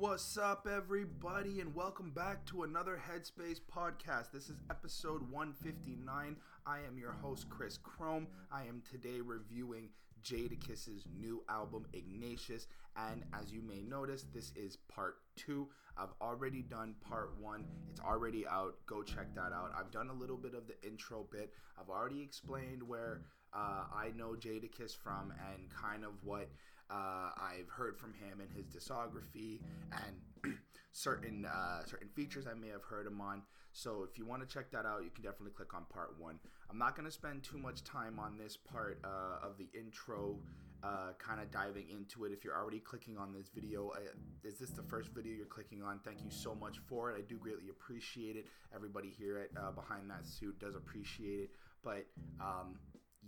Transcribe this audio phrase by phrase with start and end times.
[0.00, 4.30] What's up, everybody, and welcome back to another Headspace podcast.
[4.32, 6.36] This is episode 159.
[6.64, 8.26] I am your host, Chris Chrome.
[8.50, 9.90] I am today reviewing
[10.24, 15.68] Jadakiss's new album, Ignatius, and as you may notice, this is part two.
[15.98, 18.76] I've already done part one, it's already out.
[18.86, 19.70] Go check that out.
[19.78, 23.20] I've done a little bit of the intro bit, I've already explained where
[23.52, 26.48] uh, I know Jadakiss from and kind of what
[26.90, 29.60] uh, I've heard from him in his discography
[29.92, 30.54] and
[30.92, 33.42] certain uh, certain features I may have heard him on.
[33.72, 36.38] So if you want to check that out, you can definitely click on part one.
[36.70, 40.36] I'm not going to spend too much time on this part uh, of the intro,
[40.82, 42.32] uh, kind of diving into it.
[42.32, 44.00] If you're already clicking on this video, uh,
[44.42, 46.00] is this the first video you're clicking on?
[46.04, 47.18] Thank you so much for it.
[47.18, 48.46] I do greatly appreciate it.
[48.74, 51.50] Everybody here at uh, Behind That Suit does appreciate it.
[51.84, 52.06] But
[52.40, 52.76] um,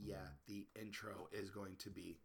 [0.01, 2.17] yeah, the intro is going to be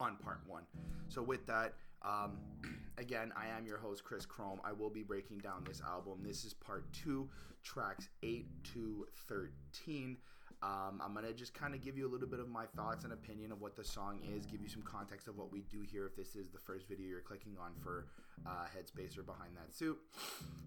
[0.00, 0.62] on part one.
[1.08, 2.38] So, with that, um,
[2.98, 4.60] again, I am your host, Chris Chrome.
[4.64, 6.20] I will be breaking down this album.
[6.22, 7.28] This is part two,
[7.62, 10.16] tracks 8 to 13.
[10.62, 13.04] Um, I'm going to just kind of give you a little bit of my thoughts
[13.04, 15.82] and opinion of what the song is, give you some context of what we do
[15.82, 18.06] here if this is the first video you're clicking on for
[18.46, 19.98] uh, Headspace or Behind That Suit.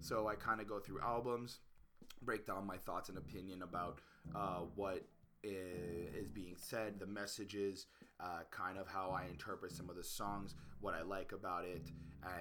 [0.02, 1.60] So, I kind of go through albums,
[2.22, 4.00] break down my thoughts and opinion about
[4.36, 5.04] uh, what
[5.44, 7.86] is being said, the messages,
[8.20, 11.92] uh, kind of how I interpret some of the songs, what I like about it,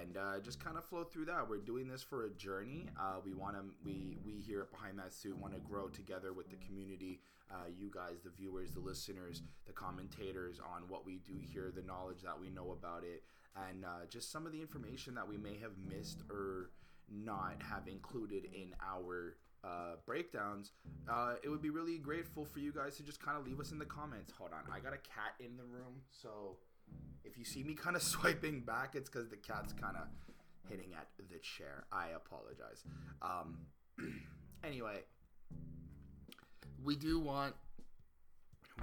[0.01, 1.49] and uh, just kind of flow through that.
[1.49, 2.87] We're doing this for a journey.
[2.99, 6.33] Uh, we want to, we we here at Behind That Suit want to grow together
[6.33, 11.21] with the community, uh, you guys, the viewers, the listeners, the commentators on what we
[11.25, 13.23] do here, the knowledge that we know about it,
[13.69, 16.71] and uh, just some of the information that we may have missed or
[17.11, 20.73] not have included in our uh, breakdowns,
[21.11, 23.73] uh, it would be really grateful for you guys to just kind of leave us
[23.73, 24.33] in the comments.
[24.39, 26.57] Hold on, I got a cat in the room, so
[27.25, 30.09] if you see me kind of swiping back, it's because the cat's kind of
[30.69, 31.85] hitting at the chair.
[31.93, 32.85] I apologize.
[33.23, 33.59] Um,
[34.65, 35.01] anyway,
[36.85, 37.55] we do want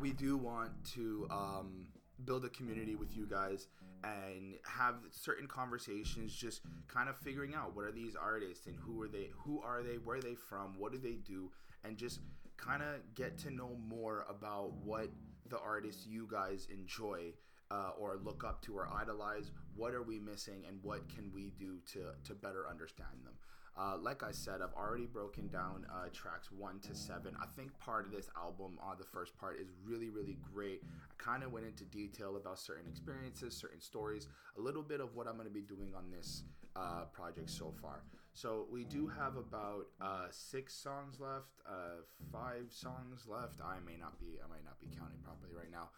[0.01, 1.87] we do want to um,
[2.25, 3.67] build a community with you guys
[4.05, 9.01] and have certain conversations just kind of figuring out what are these artists and who
[9.01, 11.49] are they who are they where are they from what do they do
[11.83, 12.19] and just
[12.57, 15.09] kind of get to know more about what
[15.49, 17.31] the artists you guys enjoy
[17.71, 19.51] uh, or look up to or idolize.
[19.75, 23.33] What are we missing and what can we do to to better understand them
[23.77, 27.35] uh, like I said, I've already broken down uh, tracks one to seven.
[27.41, 30.81] I think part of this album, uh, the first part, is really, really great.
[30.83, 34.27] I kind of went into detail about certain experiences, certain stories,
[34.57, 36.43] a little bit of what I'm going to be doing on this
[36.75, 38.03] uh, project so far.
[38.33, 43.61] So we do have about uh, six songs left, uh, five songs left.
[43.61, 45.89] I may not be, I might not be counting properly right now,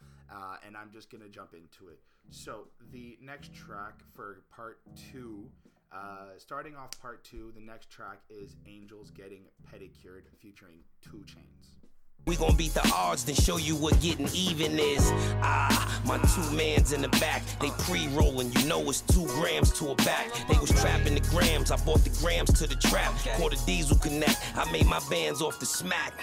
[0.65, 1.99] and I'm just going to jump into it.
[2.29, 4.79] So the next track for part
[5.11, 5.49] two.
[5.91, 11.73] Uh, starting off part two, the next track is Angels Getting Pedicured featuring 2 Chainz.
[12.25, 15.11] We gon' beat the odds, then show you what getting even is.
[15.41, 18.51] Ah, my two mans in the back, they pre-rolling.
[18.51, 20.27] You know it's two grams to a back.
[20.49, 23.13] They was trapping the grams, I bought the grams to the trap.
[23.37, 26.19] Caught a diesel connect, I made my bands off the smack.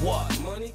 [0.00, 0.40] What?
[0.40, 0.72] Money?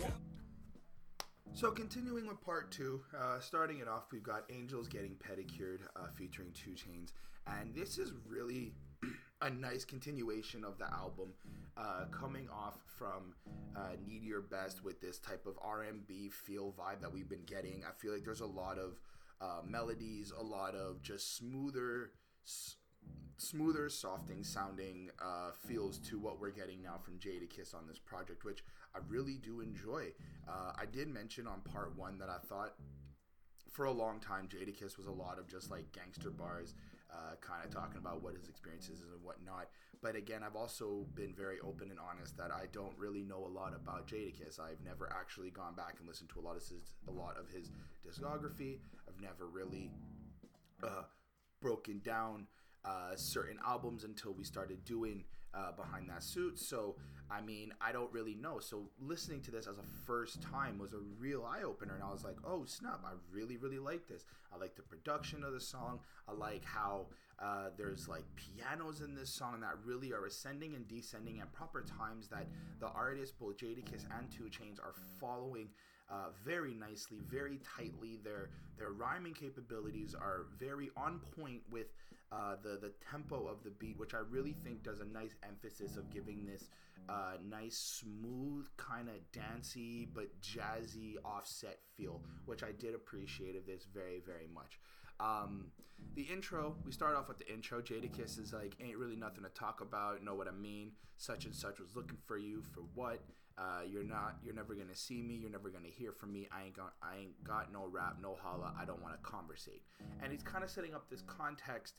[1.56, 6.08] So continuing with part two, uh, starting it off, we've got Angels Getting Pedicured uh,
[6.16, 7.12] featuring 2 Chainz,
[7.60, 8.74] and this is really
[9.42, 11.34] a nice continuation of the album,
[11.78, 13.34] uh, coming off from
[13.76, 17.84] uh, Need Your Best with this type of R&B feel vibe that we've been getting.
[17.88, 19.00] I feel like there's a lot of
[19.42, 22.12] uh, melodies, a lot of just smoother.
[22.46, 22.76] S-
[23.38, 28.44] smoother, softing sounding uh, feels to what we're getting now from Jadakiss on this project,
[28.44, 30.08] which I really do enjoy.
[30.48, 32.76] Uh, I did mention on part one that I thought
[33.72, 36.74] for a long time Jadakiss was a lot of just like gangster bars,
[37.12, 39.70] uh, kind of talking about what his experiences and whatnot.
[40.02, 43.52] But again, I've also been very open and honest that I don't really know a
[43.52, 44.60] lot about Jadakiss.
[44.60, 47.50] I've never actually gone back and listened to a lot of his a lot of
[47.50, 47.72] his
[48.08, 48.80] discography.
[49.08, 49.92] I've never really
[50.84, 51.04] uh,
[51.62, 52.48] broken down
[52.86, 56.60] uh, certain albums until we started doing uh, behind that suit.
[56.60, 56.96] So,
[57.30, 58.60] I mean, I don't really know.
[58.60, 62.12] So, listening to this as a first time was a real eye opener, and I
[62.12, 63.02] was like, oh snap!
[63.06, 64.26] I really, really like this.
[64.54, 66.00] I like the production of the song.
[66.28, 67.08] I like how
[67.42, 71.84] uh, there's like pianos in this song that really are ascending and descending at proper
[71.84, 72.28] times.
[72.28, 72.48] That
[72.80, 75.70] the artists, both Jadakiss and 2 Chainz, are following
[76.10, 78.20] uh, very nicely, very tightly.
[78.24, 81.88] Their their rhyming capabilities are very on point with
[82.32, 85.98] uh, the the tempo of the beat, which I really think does a nice emphasis
[85.98, 86.70] of giving this
[87.08, 93.66] uh, nice, smooth, kind of dancey but jazzy offset feel, which I did appreciate of
[93.66, 94.80] this very very much.
[95.20, 95.66] Um,
[96.16, 97.82] the intro, we start off with the intro.
[97.82, 100.24] Jadakiss is like, ain't really nothing to talk about.
[100.24, 100.92] Know what I mean?
[101.18, 103.20] Such and such was looking for you for what?
[103.58, 104.38] Uh, you're not.
[104.42, 105.36] You're never gonna see me.
[105.36, 106.48] You're never gonna hear from me.
[106.50, 106.94] I ain't got.
[107.04, 108.74] I ain't got no rap, no holla.
[108.80, 109.82] I don't want to conversate.
[110.24, 111.96] And he's kind of setting up this context.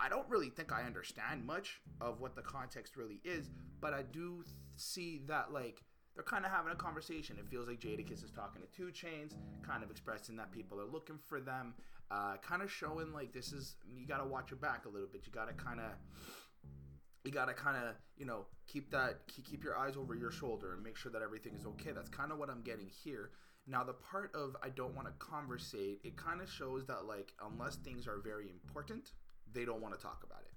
[0.00, 3.50] I don't really think I understand much of what the context really is,
[3.80, 4.44] but I do
[4.76, 5.82] see that like
[6.14, 7.36] they're kind of having a conversation.
[7.38, 10.86] It feels like Jadakiss is talking to 2 Chainz, kind of expressing that people are
[10.86, 11.74] looking for them,
[12.10, 15.06] uh, kind of showing like this is you got to watch your back a little
[15.06, 15.22] bit.
[15.26, 15.92] You got to kind of
[17.24, 20.72] you got to kind of you know keep that keep your eyes over your shoulder
[20.72, 23.30] and make sure that everything is okay that's kind of what i'm getting here
[23.66, 27.32] now the part of i don't want to conversate it kind of shows that like
[27.50, 29.12] unless things are very important
[29.54, 30.52] they don't want to talk about it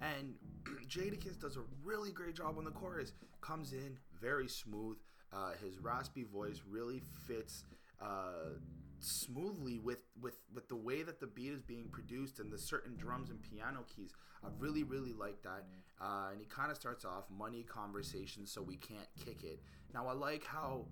[0.00, 0.34] and
[0.88, 4.96] Jadakiss does a really great job on the chorus comes in very smooth
[5.32, 7.64] uh, his raspy voice really fits
[8.00, 8.54] uh,
[9.00, 12.96] smoothly with with with the way that the beat is being produced and the certain
[12.96, 14.12] drums and piano keys.
[14.44, 15.64] I really really like that.
[16.00, 19.60] Uh, and he kind of starts off money conversation, so we can't kick it.
[19.92, 20.86] Now I like how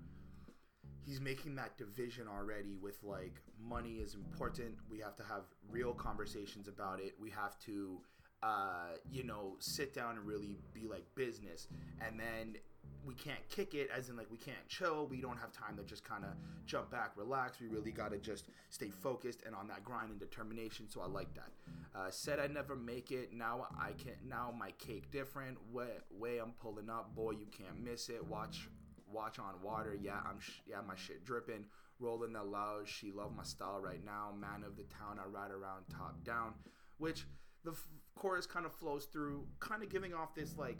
[1.05, 4.77] he's making that division already with like money is important.
[4.91, 7.15] We have to have real conversations about it.
[7.21, 8.01] We have to
[8.43, 11.69] uh, you know, sit down and really be like business.
[12.05, 12.57] And then
[13.05, 15.07] we can't kick it as in like we can't chill.
[15.07, 16.31] We don't have time to just kind of
[16.67, 17.61] jump back relax.
[17.61, 20.89] We really got to just stay focused and on that grind and determination.
[20.89, 21.51] So i like that.
[21.95, 23.33] Uh, said i'd never make it.
[23.33, 25.59] Now i can now my cake different.
[25.73, 27.15] Way i'm pulling up.
[27.15, 28.27] Boy you can't miss it.
[28.27, 28.69] Watch
[29.12, 29.97] watch on water.
[30.00, 31.67] Yeah i'm sh- yeah my shit dripping.
[32.00, 34.32] Rolling the loud she love my style right now.
[34.38, 36.55] Man of the town i ride around top down
[36.99, 37.25] which
[37.64, 37.87] the f-
[38.17, 40.79] chorus kind of flows through kind of giving off this like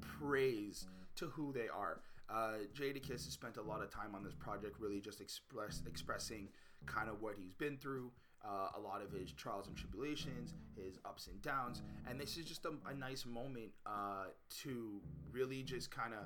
[0.00, 0.86] praise
[1.16, 2.00] to who they are.
[2.30, 6.48] Uh, Jadakiss has spent a lot of time on this project, really just express expressing
[6.86, 8.10] kind of what he's been through,
[8.44, 12.44] uh, a lot of his trials and tribulations, his ups and downs, and this is
[12.44, 14.24] just a, a nice moment uh,
[14.62, 15.00] to
[15.30, 16.20] really just kind of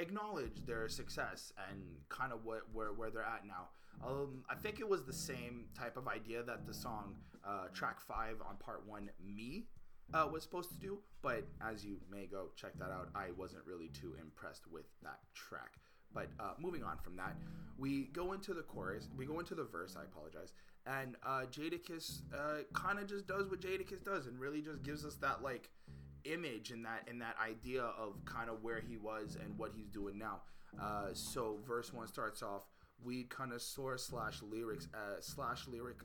[0.00, 3.68] acknowledge their success and kind of what where where they're at now.
[4.06, 7.16] Um, I think it was the same type of idea that the song
[7.46, 9.66] uh, track five on part one, "Me,"
[10.14, 10.98] uh, was supposed to do.
[11.22, 15.20] But as you may go check that out, I wasn't really too impressed with that
[15.34, 15.74] track.
[16.12, 17.36] But uh, moving on from that,
[17.78, 19.08] we go into the chorus.
[19.16, 19.96] We go into the verse.
[19.98, 20.52] I apologize.
[20.86, 25.04] And uh, Jadakiss uh, kind of just does what Jadakiss does, and really just gives
[25.04, 25.70] us that like
[26.24, 29.88] image and that and that idea of kind of where he was and what he's
[29.88, 30.40] doing now.
[30.80, 32.62] Uh, so verse one starts off.
[33.02, 35.96] We kind of source slash lyrics uh, slash lyric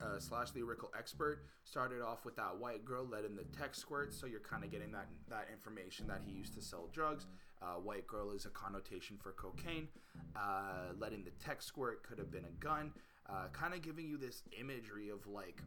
[0.00, 4.26] uh, slash lyrical expert started off with that white girl letting the text squirt so
[4.26, 7.26] you're kind of getting that that information that he used to sell drugs
[7.62, 9.88] uh, white girl is a connotation for cocaine
[10.36, 12.92] uh, letting the text squirt could have been a gun
[13.30, 15.62] uh, kind of giving you this imagery of like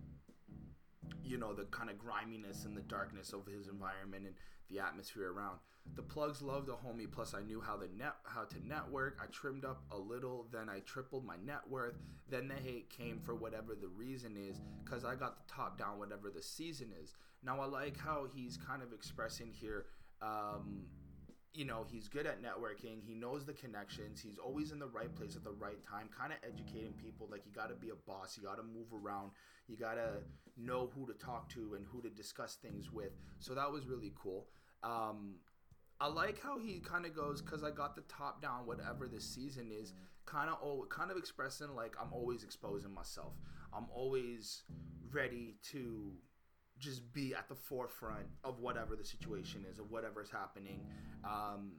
[1.30, 4.36] you know the kind of griminess and the darkness of his environment and
[4.70, 5.60] the atmosphere around
[5.96, 7.12] the plugs loved the homie.
[7.12, 9.18] Plus, I knew how the net how to network.
[9.22, 11.96] I trimmed up a little, then I tripled my net worth.
[12.30, 15.98] Then the hate came for whatever the reason is, cause I got the top down
[15.98, 17.14] whatever the season is.
[17.44, 19.86] Now I like how he's kind of expressing here.
[20.22, 20.84] Um,
[21.54, 23.02] you know, he's good at networking.
[23.06, 24.22] He knows the connections.
[24.22, 27.28] He's always in the right place at the right time, kind of educating people.
[27.32, 28.38] Like, you got to be a boss.
[28.38, 29.32] You got to move around.
[29.68, 30.22] You got to
[30.58, 33.12] know who to talk to and who to discuss things with.
[33.40, 34.48] So that was really cool.
[34.84, 35.36] Um,
[36.00, 39.26] I like how he kind of goes because I got the top down, whatever this
[39.26, 39.94] season is,
[40.26, 43.34] kind of kind of expressing like I'm always exposing myself.
[43.74, 44.64] I'm always
[45.12, 46.14] ready to
[46.80, 50.80] just be at the forefront of whatever the situation is, of whatever's happening.
[51.24, 51.74] Um,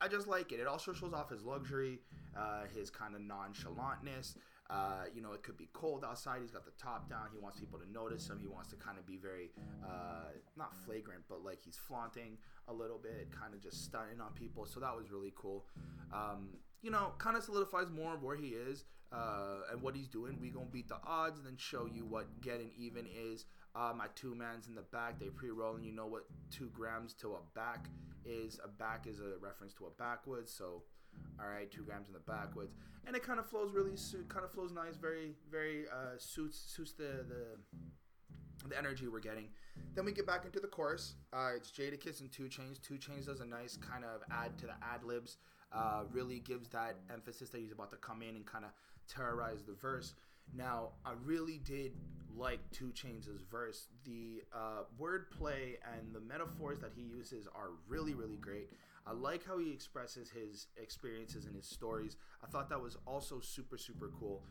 [0.00, 0.60] I just like it.
[0.60, 2.00] It also shows off his luxury,
[2.36, 4.36] uh, his kind of nonchalantness.
[4.70, 6.40] Uh, you know, it could be cold outside.
[6.42, 7.28] He's got the top down.
[7.32, 8.38] He wants people to notice him.
[8.38, 9.50] He wants to kind of be very,
[9.82, 12.36] uh, not flagrant, but like he's flaunting
[12.68, 14.66] a little bit, kind of just stunning on people.
[14.66, 15.64] So that was really cool.
[16.12, 16.50] Um,
[16.82, 20.38] you know, kind of solidifies more of where he is uh, and what he's doing.
[20.40, 23.46] We gonna beat the odds and then show you what getting even is.
[23.74, 26.70] Uh, my two mans in the back, they pre roll, and You know what two
[26.74, 27.86] grams to a back
[28.24, 28.58] is.
[28.64, 30.52] A back is a reference to a backwoods.
[30.52, 30.82] So
[31.40, 32.74] all right, two grams in the backwoods,
[33.06, 33.92] and it kind of flows really,
[34.28, 39.48] kind of flows nice, very, very uh, suits suits the the the energy we're getting.
[39.94, 41.14] Then we get back into the chorus.
[41.32, 42.80] Uh, it's Jadakiss and 2 Chainz.
[42.82, 45.36] 2 Chainz does a nice kind of add to the ad libs.
[45.72, 48.70] Uh, really gives that emphasis that he's about to come in and kind of
[49.06, 50.14] terrorize the verse.
[50.56, 51.92] Now, I really did
[52.38, 53.88] like 2 Chainz' verse.
[54.04, 58.70] The uh, wordplay and the metaphors that he uses are really, really great.
[59.06, 62.16] I like how he expresses his experiences and his stories.
[62.44, 64.42] I thought that was also super, super cool.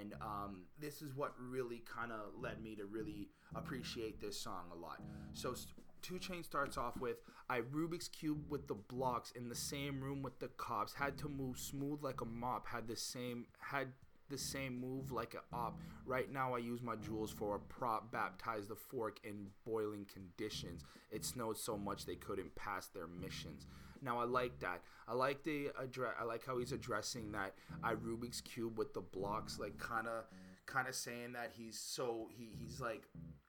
[0.00, 4.64] and um, this is what really kind of led me to really appreciate this song
[4.72, 5.00] a lot.
[5.32, 5.54] So.
[6.02, 7.16] 2 Chain starts off with
[7.48, 10.92] I Rubik's Cube with the blocks in the same room with the cops.
[10.92, 12.66] Had to move smooth like a mop.
[12.66, 13.88] Had the same had
[14.30, 15.78] the same move like a op.
[16.06, 18.10] Right now I use my jewels for a prop.
[18.10, 20.84] Baptize the fork in boiling conditions.
[21.10, 23.66] It snowed so much they couldn't pass their missions.
[24.02, 24.82] Now I like that.
[25.08, 26.14] I like the address.
[26.20, 30.24] I like how he's addressing that I Rubik's cube with the blocks, like kind of,
[30.66, 33.04] kind of saying that he's so he he's like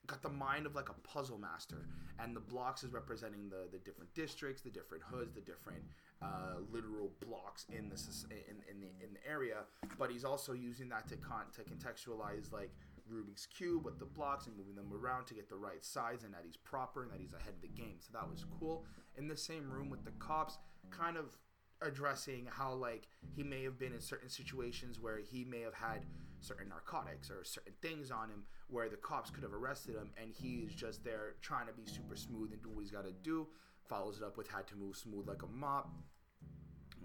[0.06, 1.86] got the mind of like a puzzle master,
[2.18, 5.82] and the blocks is representing the the different districts, the different hoods, the different
[6.22, 7.96] uh, literal blocks in the
[8.30, 9.58] in, in the in the area.
[9.98, 12.70] But he's also using that to con to contextualize like
[13.12, 16.34] Rubik's cube with the blocks and moving them around to get the right size and
[16.34, 17.96] that he's proper and that he's ahead of the game.
[18.00, 18.84] So that was cool.
[19.16, 20.58] In the same room with the cops,
[20.90, 21.36] kind of
[21.82, 26.06] addressing how like he may have been in certain situations where he may have had
[26.40, 30.32] certain narcotics or certain things on him where the cops could have arrested him and
[30.32, 33.46] he's just there trying to be super smooth and do what he's got to do.
[33.88, 35.90] Follows it up with had to move smooth like a mop.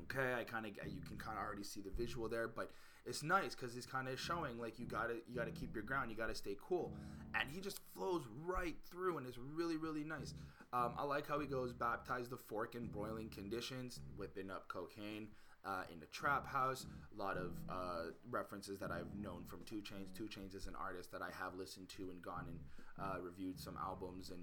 [0.04, 2.72] Okay i kind of you can kind of already see the visual there but
[3.06, 6.12] it's nice because he's kind of showing like you gotta you gotta keep your ground
[6.12, 6.92] you gotta stay cool.
[7.34, 10.34] And he just flows right through and it's really really nice.
[10.74, 15.28] Um, i like how he goes baptize the fork in broiling conditions whipping up cocaine
[15.66, 19.76] uh, in the trap house a lot of uh, references that i've known from 2
[19.78, 22.60] Chainz 2 Chainz is an artist that i have listened to and gone and
[23.00, 24.40] uh, reviewed some albums and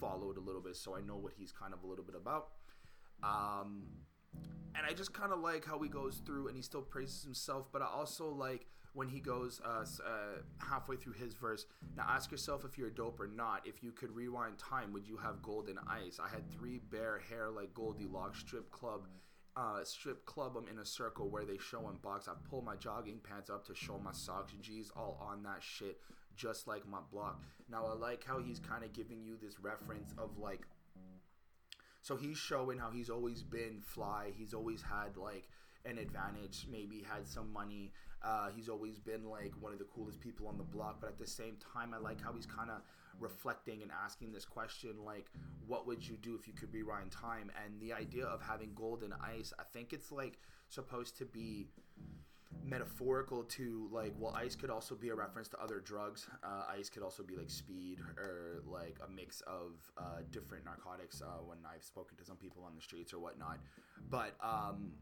[0.00, 2.48] followed a little bit so i know what he's kind of a little bit about
[3.22, 3.84] um,
[4.74, 7.66] and I just kind of like how he goes through and he still praises himself,
[7.72, 11.66] but I also like when he goes uh, uh, halfway through his verse.
[11.96, 13.66] Now ask yourself if you're dope or not.
[13.66, 16.18] If you could rewind time, would you have golden ice?
[16.22, 19.06] I had three bare hair like Goldilocks strip club.
[19.54, 22.26] Uh, strip club them in a circle where they show and box.
[22.26, 24.52] I pull my jogging pants up to show my socks.
[24.52, 26.00] And G's all on that shit,
[26.36, 27.42] just like my block.
[27.70, 30.62] Now I like how he's kind of giving you this reference of like
[32.02, 34.32] so he's showing how he's always been fly.
[34.36, 35.48] He's always had like
[35.84, 36.66] an advantage.
[36.70, 37.92] Maybe had some money.
[38.22, 40.98] Uh, he's always been like one of the coolest people on the block.
[41.00, 42.82] But at the same time, I like how he's kind of
[43.18, 45.30] reflecting and asking this question like,
[45.66, 47.50] what would you do if you could rewind time?
[47.64, 51.66] And the idea of having gold and ice, I think it's like supposed to be
[52.64, 56.88] metaphorical to like well ice could also be a reference to other drugs uh, ice
[56.88, 61.58] could also be like speed or like a mix of uh, different narcotics uh, when
[61.74, 63.58] i've spoken to some people on the streets or whatnot
[64.10, 64.92] but um,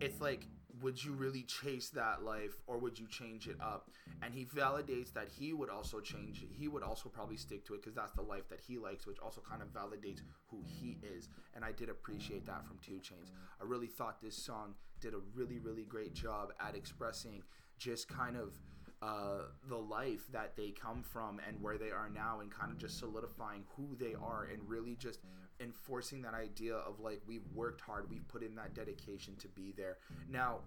[0.00, 0.46] it's like
[0.82, 3.90] would you really chase that life or would you change it up
[4.22, 6.48] and he validates that he would also change it.
[6.52, 9.18] he would also probably stick to it because that's the life that he likes which
[9.20, 10.20] also kind of validates
[10.50, 14.36] who he is and i did appreciate that from 2 Chainz i really thought this
[14.36, 17.42] song did a really really great job at expressing
[17.78, 18.54] just kind of
[19.02, 22.78] uh, the life that they come from and where they are now and kind of
[22.78, 25.18] just solidifying who they are and really just
[25.60, 29.72] enforcing that idea of like we've worked hard we've put in that dedication to be
[29.76, 29.98] there
[30.30, 30.58] now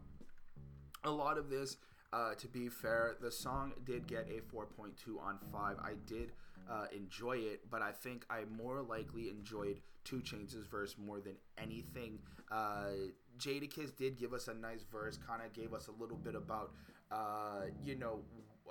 [1.04, 1.78] a lot of this
[2.14, 6.32] uh, to be fair the song did get a 4.2 on 5 i did
[6.70, 11.36] uh, enjoy it, but I think I more likely enjoyed 2 Chainz' verse more than
[11.58, 12.20] anything.
[12.52, 16.36] Uh, Jadakiss did give us a nice verse, kind of gave us a little bit
[16.36, 16.72] about,
[17.12, 18.20] uh, you know,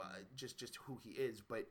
[0.01, 1.41] uh, just just who he is.
[1.41, 1.67] But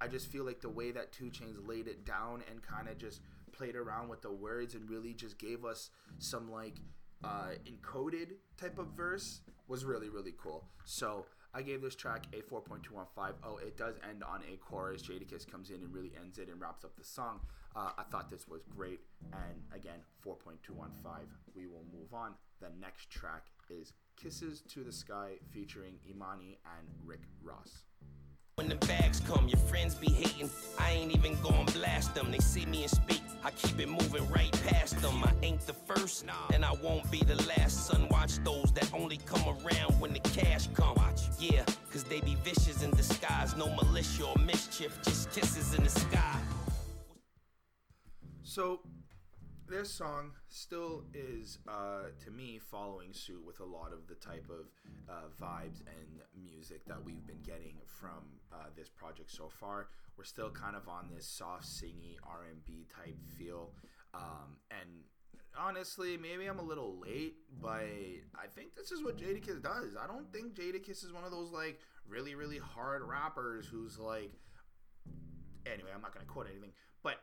[0.00, 2.98] I just feel like the way that 2 Chainz laid it down and kind of
[2.98, 3.20] just
[3.56, 6.76] played around with the words and really just gave us some like
[7.24, 10.64] uh, encoded type of verse was really really cool.
[10.84, 13.32] So I gave this track a 4.215.
[13.42, 15.00] Oh, it does end on a chorus.
[15.00, 17.40] Jadakiss comes in and really ends it and wraps up the song.
[17.74, 19.00] Uh, I thought this was great.
[19.32, 20.90] And again, 4.215.
[21.54, 22.34] We will move on.
[22.60, 27.85] The next track is Kisses to the Sky featuring Emanny and Rick Ross.
[28.56, 30.48] When the bags come, your friends be hating.
[30.78, 32.30] I ain't even gon' blast them.
[32.30, 33.20] They see me and speak.
[33.44, 35.22] I keep it moving right past them.
[35.22, 37.86] I ain't the first, and I won't be the last.
[37.86, 40.94] Son, watch those that only come around when the cash come.
[40.96, 43.54] Watch, yeah, cause they be vicious in disguise.
[43.58, 46.40] No militia or mischief, just kisses in the sky.
[48.42, 48.80] So,
[49.68, 54.46] this song still is, uh, to me, following suit with a lot of the type
[54.48, 54.66] of
[55.08, 59.88] uh, vibes and music that we've been getting from uh, this project so far.
[60.16, 63.72] We're still kind of on this soft, singy R&B type feel,
[64.14, 64.88] um, and
[65.58, 67.84] honestly, maybe I'm a little late, but
[68.34, 69.94] I think this is what Jadakiss does.
[70.00, 74.32] I don't think Jadakiss is one of those like really, really hard rappers who's like.
[75.66, 76.70] Anyway, I'm not gonna quote anything,
[77.02, 77.16] but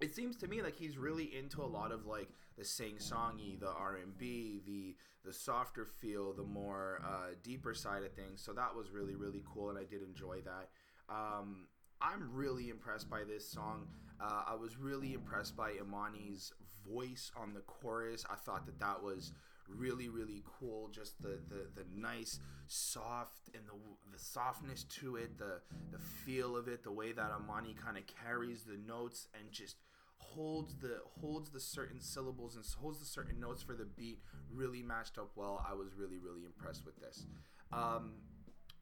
[0.00, 3.58] it seems to me like he's really into a lot of like the sing songy,
[3.58, 8.42] the R and B, the the softer feel, the more uh, deeper side of things.
[8.42, 10.68] So that was really really cool, and I did enjoy that.
[11.08, 11.66] Um,
[12.00, 13.86] I'm really impressed by this song.
[14.20, 16.52] Uh, I was really impressed by Emanny's
[16.88, 18.24] voice on the chorus.
[18.30, 19.32] I thought that that was
[19.68, 23.74] really really cool just the the, the nice soft and the
[24.12, 28.02] the softness to it the the feel of it the way that Emanny kind of
[28.06, 29.76] carries the notes and just
[30.22, 34.20] holds the holds the certain syllables and holds the certain notes for the beat
[34.52, 37.26] really matched up well i was really really impressed with this
[37.72, 38.12] um,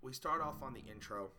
[0.02, 1.30] we start off on the intro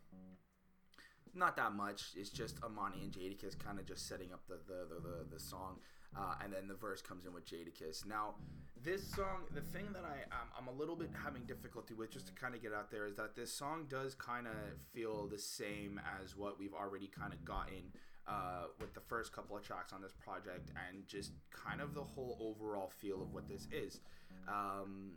[1.33, 4.95] not that much it's just Emanny and jadakiss kind of just setting up the the,
[4.95, 5.77] the, the, the song
[6.17, 8.05] uh, and then the verse comes in with Jadakiss.
[8.05, 8.35] Now,
[8.83, 12.27] this song, the thing that I um, I'm a little bit having difficulty with, just
[12.27, 14.53] to kind of get out there, is that this song does kind of
[14.93, 17.93] feel the same as what we've already kind of gotten
[18.27, 22.03] uh, with the first couple of tracks on this project, and just kind of the
[22.03, 23.99] whole overall feel of what this is.
[24.47, 25.13] Um,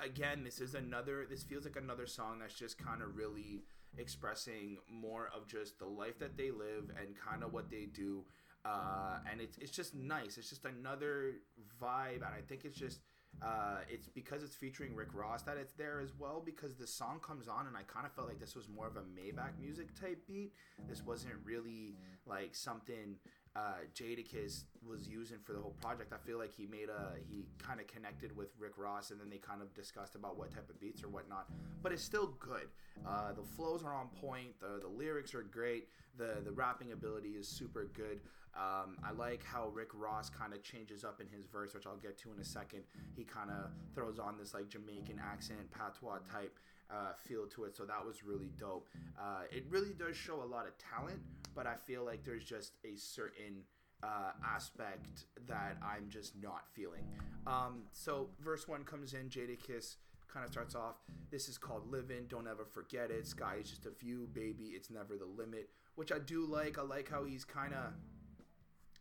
[0.00, 1.26] again, this is another.
[1.28, 3.62] This feels like another song that's just kind of really
[3.96, 8.24] expressing more of just the life that they live and kind of what they do
[8.64, 10.38] uh, and it's it's just nice.
[10.38, 11.34] It's just another
[11.80, 13.00] vibe, and I think it's just
[13.42, 16.42] uh, it's because it's featuring Rick Ross that it's there as well.
[16.44, 18.96] Because the song comes on, and I kind of felt like this was more of
[18.96, 20.52] a Maybach music type beat.
[20.88, 23.16] This wasn't really like something
[23.56, 26.12] uh, Jadakiss was using for the whole project.
[26.12, 29.30] I feel like he made a he kind of connected with Rick Ross, and then
[29.30, 31.46] they kind of discussed about what type of beats or whatnot.
[31.82, 32.68] But it's still good.
[33.06, 34.58] Uh, the flows are on point.
[34.60, 35.88] The the lyrics are great.
[36.16, 38.20] The the rapping ability is super good.
[38.56, 41.96] Um, I like how Rick Ross kind of changes up in his verse, which I'll
[41.96, 42.82] get to in a second.
[43.16, 46.58] He kind of throws on this like Jamaican accent, patois type
[46.90, 47.76] uh, feel to it.
[47.76, 48.88] So that was really dope.
[49.18, 51.20] Uh, it really does show a lot of talent,
[51.54, 53.62] but I feel like there's just a certain
[54.02, 57.04] uh, aspect that I'm just not feeling.
[57.46, 59.96] Um, so verse one comes in, Jadakiss
[60.32, 60.96] kind of starts off.
[61.30, 62.26] This is called Living.
[62.28, 63.26] Don't ever forget it.
[63.26, 64.72] Sky is just a view, baby.
[64.74, 66.76] It's never the limit, which I do like.
[66.76, 67.92] I like how he's kind of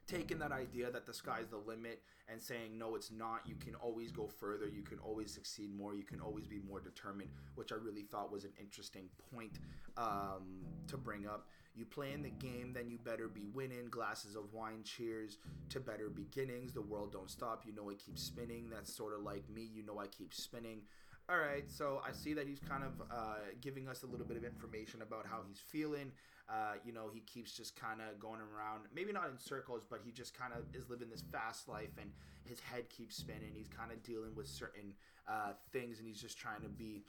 [0.08, 3.42] taking that idea that the sky's the limit and saying no it's not.
[3.46, 4.68] You can always go further.
[4.68, 5.94] You can always succeed more.
[5.96, 9.60] You can always be more determined which i really thought was an interesting point
[9.98, 11.48] um, to bring up.
[11.76, 13.88] You play in the game then you better be winning.
[13.90, 15.38] Glasses of wine cheers
[15.70, 16.74] to better beginnings.
[16.74, 17.64] The world don't stop.
[17.66, 18.70] You know it keeps spinning.
[18.72, 19.68] That's sort of like me.
[19.74, 20.82] You know i keep spinning.
[21.30, 21.72] All right.
[21.72, 25.02] So i see that he's kind of uh, giving us a little bit of information
[25.02, 26.12] about how he's feeling
[26.50, 30.02] uh, you know, he keeps just kind of going around, maybe not in circles, but
[30.04, 32.12] he just kind of is living this fast life and
[32.44, 33.52] his head keeps spinning.
[33.56, 34.94] He's kind of dealing with certain
[35.28, 37.04] uh, things and he's just trying to be,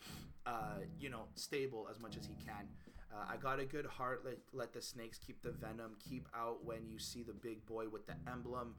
[0.46, 2.68] uh, you know, stable as much as he can.
[3.12, 4.22] Uh, I got a good heart.
[4.24, 5.96] Let, let the snakes keep the venom.
[6.08, 8.74] Keep out when you see the big boy with the emblem.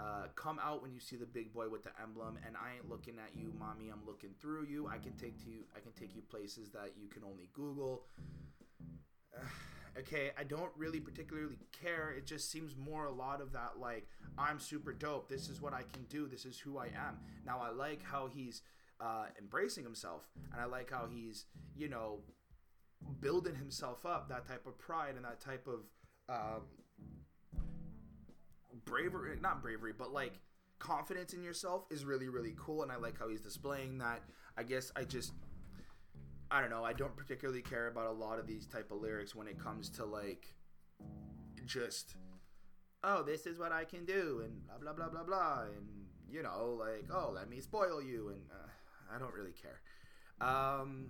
[0.00, 2.88] Uh, come out when you see the big boy with the emblem and i ain't
[2.88, 5.90] looking at you mommy i'm looking through you i can take to you i can
[5.90, 8.04] take you places that you can only google
[9.98, 12.10] okay i don't really particularly care.
[12.16, 14.06] It just seems more a lot of that like
[14.36, 15.28] i'm super dope.
[15.28, 16.26] This is what i can do.
[16.26, 17.18] This is who i am.
[17.46, 18.62] Now i like how he's
[19.00, 21.44] uh, embracing himself and i like how he's
[21.76, 22.18] you know
[23.20, 25.84] building himself up that type of pride and that type of
[26.28, 26.62] um,
[28.84, 30.40] bravery not bravery but like
[30.80, 34.22] confidence in yourself is really really cool and i like how he's displaying that.
[34.56, 35.32] I guess i just
[36.50, 36.84] I don't know.
[36.84, 39.90] I don't particularly care about a lot of these type of lyrics when it comes
[39.90, 40.54] to like
[41.66, 42.16] just
[43.04, 45.86] oh this is what I can do and blah blah blah blah blah and
[46.30, 49.80] you know like oh let me spoil you and uh, I don't really care.
[50.40, 51.08] Um,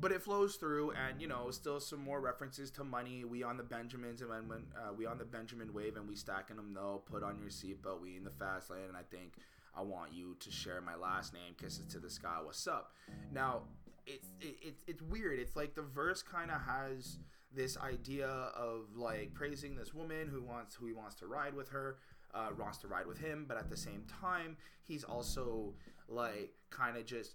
[0.00, 3.56] but it flows through and you know still some more references to money we on
[3.56, 6.72] the benjamins and when, when uh, we on the benjamin wave and we stacking them
[6.74, 9.34] though put on your seatbelt we in the fast lane and i think
[9.74, 12.92] i want you to share my last name kisses to the sky what's up
[13.32, 13.62] now
[14.08, 15.38] it's it, it's weird.
[15.38, 17.18] It's like the verse kind of has
[17.54, 21.68] this idea of like praising this woman who wants who he wants to ride with
[21.70, 21.98] her,
[22.34, 25.74] uh, wants to ride with him, but at the same time he's also
[26.08, 27.34] like kind of just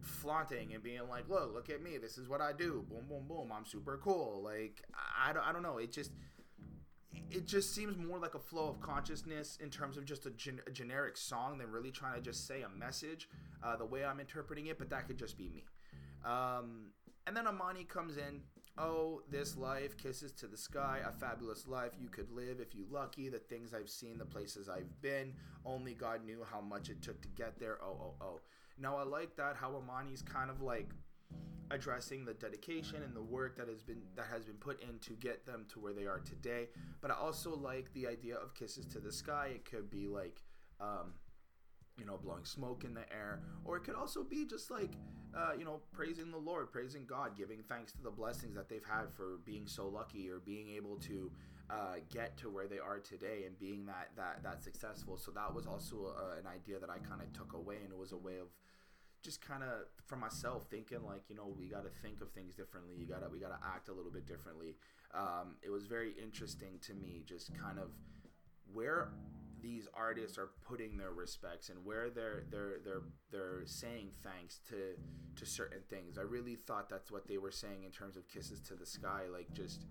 [0.00, 3.26] flaunting and being like, look, look at me, this is what I do, boom, boom,
[3.28, 4.42] boom, I'm super cool.
[4.42, 6.12] Like I, I don't, I don't know, it just
[7.30, 10.60] it just seems more like a flow of consciousness in terms of just a, gen-
[10.66, 13.28] a generic song than really trying to just say a message
[13.62, 15.64] uh, the way I'm interpreting it, but that could just be me.
[16.24, 16.86] Um,
[17.26, 18.40] and then Emanny comes in.
[18.78, 22.86] Oh, this life, kisses to the sky, a fabulous life you could live if you
[22.90, 23.28] lucky.
[23.28, 25.34] The things I've seen, the places I've been,
[25.66, 27.78] only God knew how much it took to get there.
[27.82, 28.40] Oh, oh, oh.
[28.78, 30.90] Now I like that how Emanny's kind of like
[31.70, 35.12] addressing the dedication and the work that has been that has been put in to
[35.12, 36.68] get them to where they are today.
[37.00, 39.52] But I also like the idea of kisses to the sky.
[39.54, 40.42] It could be like,
[40.80, 41.14] um,
[41.98, 44.92] you know, blowing smoke in the air, or it could also be just like,
[45.36, 48.84] uh, you know, praising the Lord, praising God, giving thanks to the blessings that they've
[48.84, 51.30] had for being so lucky or being able to
[51.70, 55.16] uh, get to where they are today and being that that that successful.
[55.16, 57.98] So that was also uh, an idea that I kind of took away, and it
[57.98, 58.48] was a way of
[59.22, 62.54] just kind of for myself thinking like you know we got to think of things
[62.54, 64.76] differently you gotta we gotta act a little bit differently.
[65.12, 67.90] Um, it was very interesting to me just kind of
[68.72, 69.08] where
[69.60, 74.96] these artists are putting their respects and where they're they're they're they're saying thanks to
[75.36, 76.18] to certain things.
[76.18, 79.22] I really thought that's what they were saying in terms of kisses to the sky
[79.30, 79.84] like just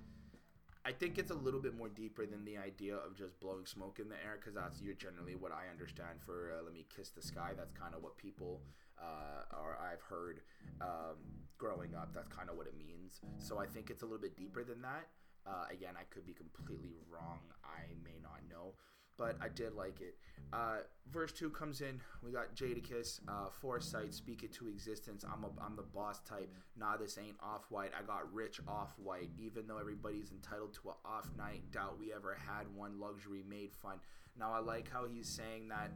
[0.86, 4.00] I think it's a little bit more deeper than the idea of just blowing smoke
[4.00, 7.10] in the air because that's you're generally what I understand for uh, "Let Me Kiss
[7.10, 8.62] the Sky." That's kind of what people
[9.02, 10.42] uh, or I've heard
[10.82, 11.18] um,
[11.58, 12.14] growing up.
[12.14, 13.22] That's kind of what it means.
[13.40, 15.08] So I think it's a little bit deeper than that.
[15.48, 17.40] Uh, again, I could be completely wrong.
[17.64, 18.76] I may not know,
[19.20, 20.16] but I did like it.
[20.52, 20.78] Uh,
[21.12, 22.00] verse two comes in.
[22.24, 25.24] We got Jadakiss, uh, Foresight, speak it to existence.
[25.24, 26.50] I'm a, I'm the boss type.
[26.76, 27.92] Nah, this ain't off white.
[27.96, 29.30] I got rich off white.
[29.38, 33.00] Even though everybody's entitled to a off night, doubt we ever had one.
[33.00, 34.00] Luxury made fun.
[34.40, 35.92] Now I like how he's saying that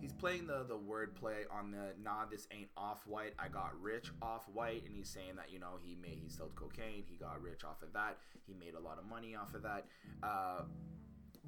[0.00, 4.10] he's playing the the wordplay on the nah this ain't off white i got rich
[4.22, 7.40] off white and he's saying that you know he made he sold cocaine he got
[7.42, 8.16] rich off of that
[8.46, 9.84] he made a lot of money off of that
[10.22, 10.62] uh,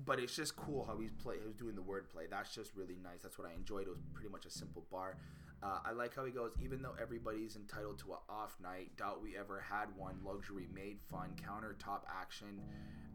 [0.05, 2.29] but it's just cool how he's play he's doing the wordplay.
[2.31, 3.23] That's just really nice.
[3.23, 3.87] That's what i enjoyed.
[3.87, 5.17] It was pretty much a simple bar.
[5.63, 9.23] Uh, I like how he goes, even though everybody's entitled to a off night, doubt
[9.23, 10.17] we ever had one.
[10.23, 12.61] Luxury made fun, countertop action,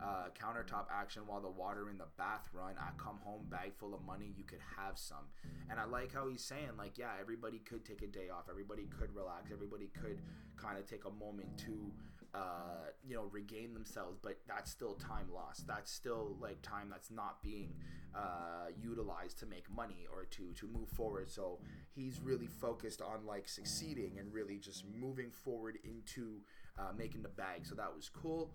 [0.01, 2.73] uh, countertop action while the water in the bath run.
[2.79, 5.29] I come home bag full of money, you could have some.
[5.69, 8.87] And I like how he's saying, like, yeah, everybody could take a day off, everybody
[8.99, 10.19] could relax, everybody could
[10.57, 11.91] kind of take a moment to,
[12.33, 15.67] uh, you know, regain themselves, but that's still time lost.
[15.67, 17.73] That's still like time that's not being
[18.15, 21.29] uh, utilized to make money or to to move forward.
[21.29, 21.59] So
[21.93, 26.41] he's really focused on like succeeding and really just moving forward into
[26.79, 27.65] uh, making the bag.
[27.65, 28.51] So that was cool.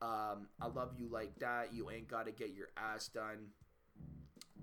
[0.00, 1.74] Um, I love you like that.
[1.74, 3.48] You ain't got to get your ass done.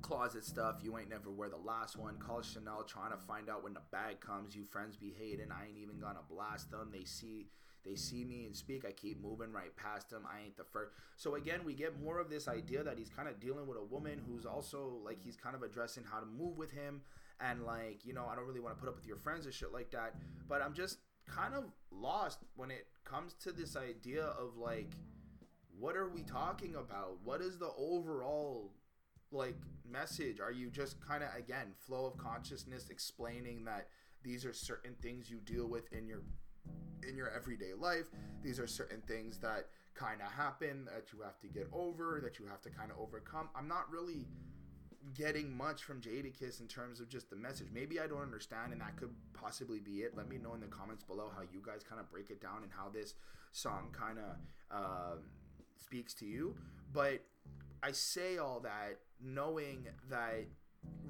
[0.02, 0.78] Closet stuff.
[0.82, 2.18] You ain't never wear the last one.
[2.18, 4.56] Call Chanel trying to find out when the bag comes.
[4.56, 5.52] You friends be hating.
[5.52, 6.90] I ain't even gonna blast them.
[6.92, 7.48] They see
[7.86, 8.86] they see me and speak.
[8.88, 10.24] I keep moving right past them.
[10.26, 10.92] I ain't the first.
[11.16, 13.84] So again, we get more of this idea that he's kind of dealing with a
[13.84, 17.02] woman who's also like he's kind of addressing how to move with him
[17.42, 19.54] and like you know I don't really want to put up with your friends and
[19.54, 20.16] shit like that.
[20.48, 24.92] But I'm just kind of lost when it comes to this idea of like
[25.78, 27.18] what are we talking about?
[27.24, 28.72] What is the overall
[29.32, 29.58] like
[29.90, 30.40] message?
[30.40, 33.88] Are you just kind of again flow of consciousness explaining that
[34.24, 36.22] these are certain things you deal with in your
[37.08, 38.06] in your everyday life?
[38.44, 42.40] These are certain things that kind of happen that you have to get over, that
[42.40, 43.50] you have to kind of overcome.
[43.56, 44.28] I'm not really
[45.14, 47.68] getting much from Jadakiss in terms of just the message.
[47.74, 50.18] Maybe I don't understand, and that could possibly be it.
[50.18, 52.64] Let me know in the comments below how you guys kind of break it down
[52.64, 53.14] and how this
[53.52, 55.20] song kind of um,
[55.78, 56.56] speaks to you.
[56.92, 57.22] But
[57.84, 60.46] I say all that knowing that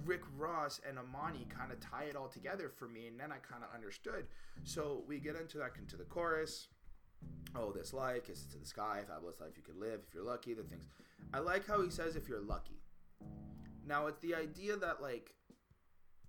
[0.05, 3.37] Rick Ross and Emanny kind of tie it all together for me, and then I
[3.37, 4.25] kind of understood.
[4.63, 6.67] So we get into that into the chorus.
[7.55, 10.53] Oh, this life, kisses to the sky, fabulous life you could live if you're lucky.
[10.53, 10.85] The things
[11.33, 12.79] I like how he says if you're lucky.
[13.87, 15.33] Now it's the idea that like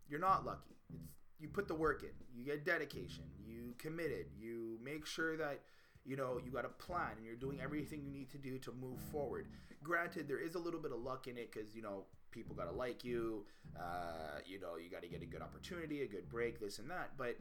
[0.08, 0.76] you're not lucky.
[0.94, 5.60] It's you put the work in, you get dedication, you committed, you make sure that
[6.04, 8.72] you know you got a plan and you're doing everything you need to do to
[8.72, 9.48] move forward
[9.82, 12.04] granted there is a little bit of luck in it because you know
[12.36, 13.44] people got to like you
[13.78, 16.90] uh, you know you got to get a good opportunity a good break this and
[16.90, 17.10] that.
[17.16, 17.36] But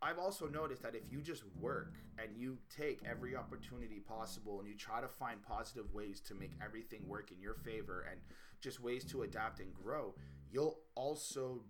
[0.00, 4.68] I've also noticed that if you just work and you take every opportunity possible and
[4.68, 8.20] you try to find positive ways to make everything work in your favor and
[8.60, 10.14] just ways to adapt and grow,
[10.52, 11.64] you'll also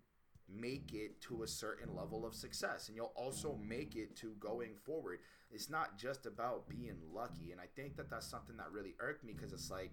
[0.46, 4.74] make it to a certain level of success and you'll also make it to going
[4.84, 5.20] forward.
[5.50, 9.24] It's not just about being lucky and i think that that's something that really irked
[9.24, 9.92] me because it's like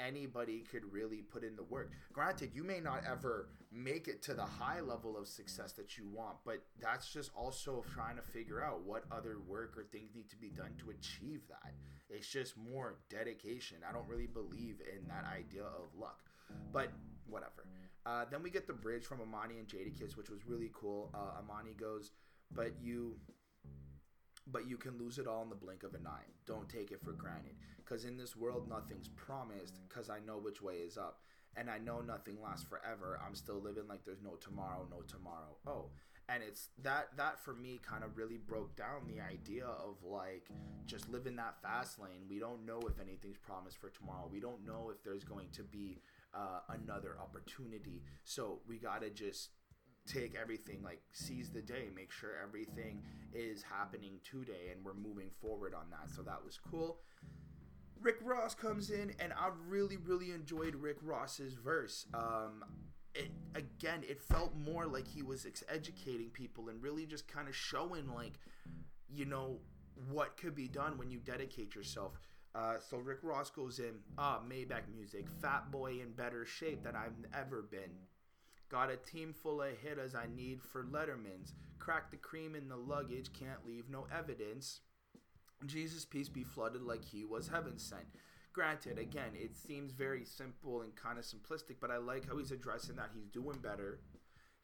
[0.00, 1.92] anybody could really put in the work.
[2.12, 6.08] Granted you may not ever make it to the high level of success that you
[6.08, 10.30] want but that's just also trying to figure out what other work or things need
[10.30, 11.74] to be done to achieve that.
[12.08, 13.78] It's just more dedication.
[13.88, 16.20] I don't really believe in that idea of luck
[16.72, 16.90] but
[17.26, 17.66] whatever.
[18.06, 21.10] Uh, then we get the bridge from Emanny and Jada Jadakiss, which was really cool.
[21.14, 22.12] Uh, Emanny goes,
[22.50, 23.20] "But you,
[24.52, 26.26] but you can lose it all in the blink of an eye.
[26.46, 29.80] Don't take it for granted, because in this world nothing's promised.
[29.88, 31.20] Because I know which way is up,
[31.56, 33.20] and I know nothing lasts forever.
[33.24, 35.56] I'm still living like there's no tomorrow, no tomorrow.
[35.66, 35.86] Oh."
[36.28, 40.48] and it's that that for me kind of really broke down the idea of like
[40.86, 44.64] just living that fast lane we don't know if anything's promised for tomorrow we don't
[44.66, 45.98] know if there's going to be
[46.34, 49.50] uh, another opportunity so we gotta just
[50.08, 53.02] take everything like seize the day make sure everything
[53.34, 56.10] is happening today and we're moving forward on that.
[56.14, 56.98] So that was cool.
[58.00, 62.06] Rick ross comes in and i really really enjoyed rick ross's verse.
[62.14, 62.64] Um,
[63.14, 67.56] it again it felt more like he was educating people and really just kind of
[67.56, 68.38] showing like
[69.12, 69.58] you know
[70.10, 72.12] what could be done when you dedicate yourself.
[72.54, 76.96] Uh, so rick ross goes in ah maybach music fat boy in better shape than
[76.96, 77.90] i've ever been
[78.68, 82.76] got a team full of hitters i need for letterman's crack the cream in the
[82.76, 84.80] luggage can't leave no evidence
[85.66, 88.06] jesus peace be flooded like he was heaven sent
[88.58, 92.50] granted, again, it seems very simple and kind of simplistic, but I like how he's
[92.50, 94.00] addressing that he's doing better.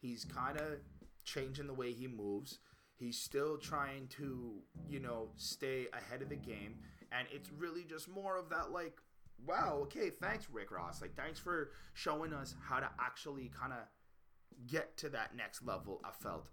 [0.01, 0.79] He's kind of
[1.23, 2.59] changing the way he moves.
[2.97, 4.55] He's still trying to,
[4.89, 6.75] you know, stay ahead of the game.
[7.13, 8.97] And it's really just more of that, like,
[9.45, 11.01] wow, okay, thanks, Rick Ross.
[11.01, 13.79] Like, thanks for showing us how to actually kind of
[14.67, 16.01] get to that next level.
[16.03, 16.47] I felt.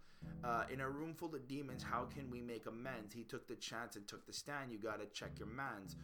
[0.44, 3.12] Uh, in a room full of demons, how can we make amends?
[3.12, 4.70] He took the chance and took the stand.
[4.70, 5.96] You got to check your mans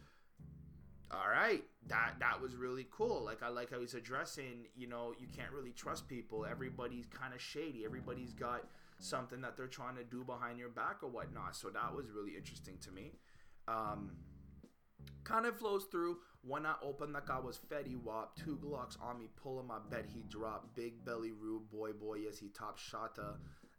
[1.11, 5.13] all right that that was really cool like i like how he's addressing you know
[5.19, 8.63] you can't really trust people everybody's kind of shady everybody's got
[8.99, 12.35] something that they're trying to do behind your back or whatnot so that was really
[12.37, 13.13] interesting to me
[13.67, 14.11] um
[15.23, 19.19] kind of flows through when I opened like I was Fetty Wap, two Glocks on
[19.19, 23.35] me, pulling my bet he dropped, big belly rude boy boy, yes he top shotta.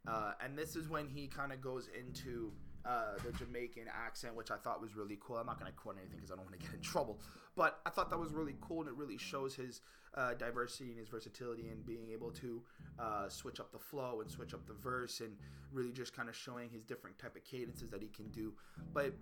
[0.07, 2.51] Uh, and this is when he kind of goes into
[2.85, 5.37] uh, the Jamaican accent, which I thought was really cool.
[5.37, 7.19] I'm not going to quote anything because I don't want to get in trouble,
[7.55, 9.81] but I thought that was really cool and it really shows his
[10.15, 12.61] uh, diversity and his versatility and being able to
[12.99, 15.37] uh, switch up the flow and switch up the verse and
[15.71, 18.53] really just kind of showing his different type of cadences that he can do.
[18.93, 19.13] But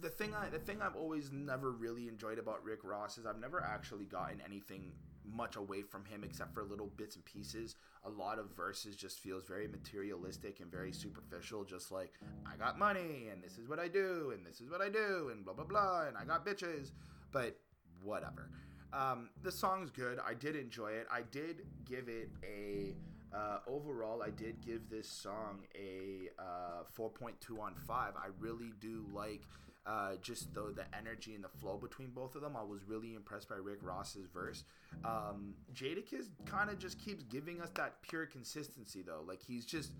[0.00, 3.40] the thing I the thing I've always never really enjoyed about Rick Ross is I've
[3.40, 4.92] never actually gotten anything
[5.24, 7.76] much away from him except for little bits and pieces.
[8.04, 12.12] A lot of verses just feels very materialistic and very superficial, just like
[12.46, 15.30] I got money and this is what I do and this is what I do
[15.32, 16.92] and blah blah blah and I got bitches.
[17.32, 17.58] But
[18.02, 18.50] whatever.
[18.92, 20.18] Um, the song's good.
[20.26, 21.06] I did enjoy it.
[21.12, 22.94] I did give it a
[23.36, 24.22] uh, overall.
[24.22, 28.14] I did give this song a uh, 4.2 on five.
[28.16, 29.42] I really do like
[29.88, 32.56] uh, just the the energy and the flow between both of them.
[32.56, 34.64] I was really impressed by Rick Ross's verse.
[35.04, 39.22] Um, Jadakiss kind of just keeps giving us that pure consistency though.
[39.26, 39.92] Like he's just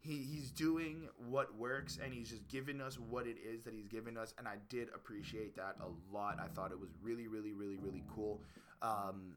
[0.00, 3.88] he he's doing what works and he's just giving us what it is that he's
[3.88, 6.38] giving us and I did appreciate that a lot.
[6.40, 8.40] I thought it was really really really really cool.
[8.80, 9.34] Um,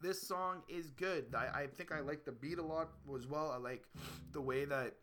[0.00, 1.34] this song is good.
[1.34, 3.50] I, I think I like the beat a lot as well.
[3.50, 3.84] I like
[4.32, 4.94] the way that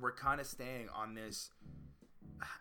[0.00, 1.50] we're kind of staying on this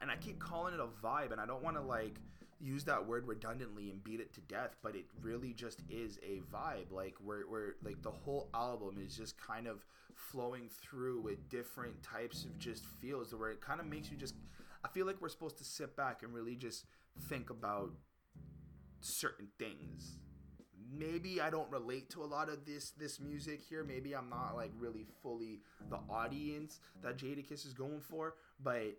[0.02, 2.20] and I keep calling it a vibe, and I don't want to like
[2.60, 6.42] use that word redundantly and beat it to death, but it really just is a
[6.54, 6.92] vibe.
[6.92, 12.02] Like where where like the whole album is just kind of flowing through with different
[12.04, 14.36] types of just feels where it kind of makes you just
[14.84, 16.86] I feel like we're supposed to sit back and really just
[17.28, 17.92] think about
[19.02, 20.18] certain things
[20.92, 23.84] maybe I don't relate to a lot of this this music here.
[23.84, 28.98] Maybe I'm not like really fully the audience that Jadakiss is going for, but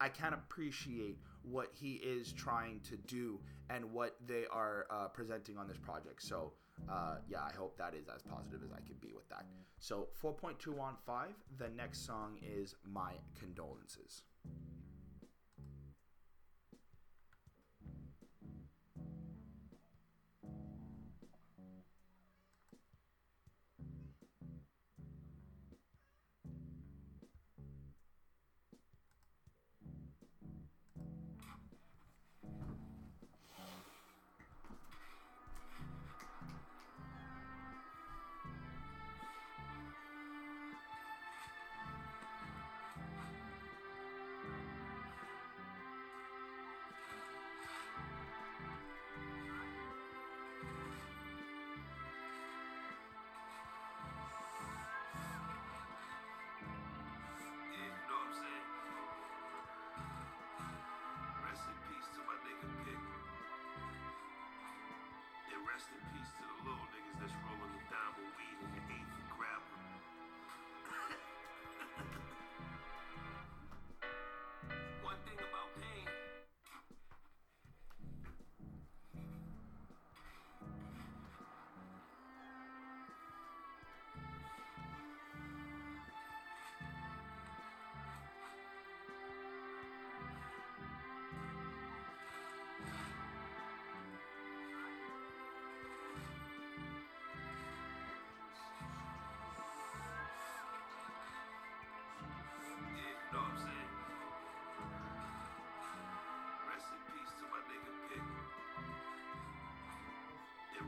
[0.00, 5.56] I can appreciate what he is trying to do and what they are uh, presenting
[5.56, 6.22] on this project.
[6.22, 6.52] So
[6.88, 9.46] uh, yeah, I hope that is as positive as I can be with that.
[9.78, 11.28] So 4.2 on 5.
[11.58, 14.22] The next song is My Condolences.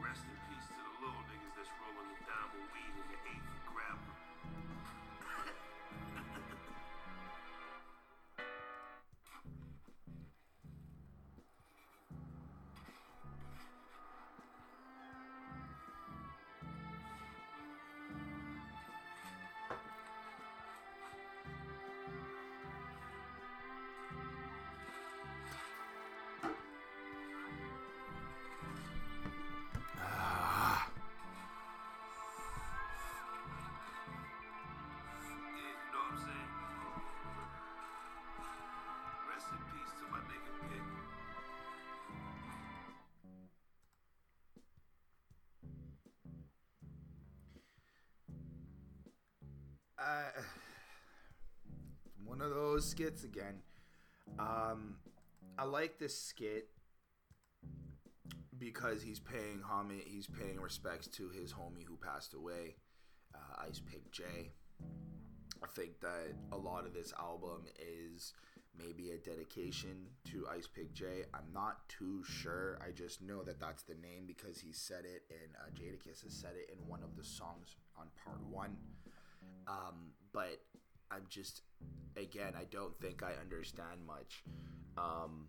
[0.08, 3.18] Rest in peace to the little niggas that's rolling the dime of weed in the
[3.28, 4.17] eighth grab.
[49.98, 50.40] Uh,
[52.24, 53.62] one of those skits again.
[54.38, 54.96] Um,
[55.58, 56.68] I like this skit
[58.58, 62.76] because he's paying homage, he's paying respects to his homie who passed away,
[63.34, 64.24] uh, Ice Pick J.
[65.62, 68.32] I think that a lot of this album is
[68.78, 71.24] maybe a dedication to Ice Pick J.
[71.34, 72.78] I'm not too sure.
[72.86, 76.32] I just know that that's the name because he said it, and uh, Jadakiss has
[76.32, 78.76] said it in one of the songs on part one.
[79.68, 80.60] Um, but
[81.10, 81.62] I'm just,
[82.16, 84.42] again, I don't think I understand much.
[84.96, 85.48] Um,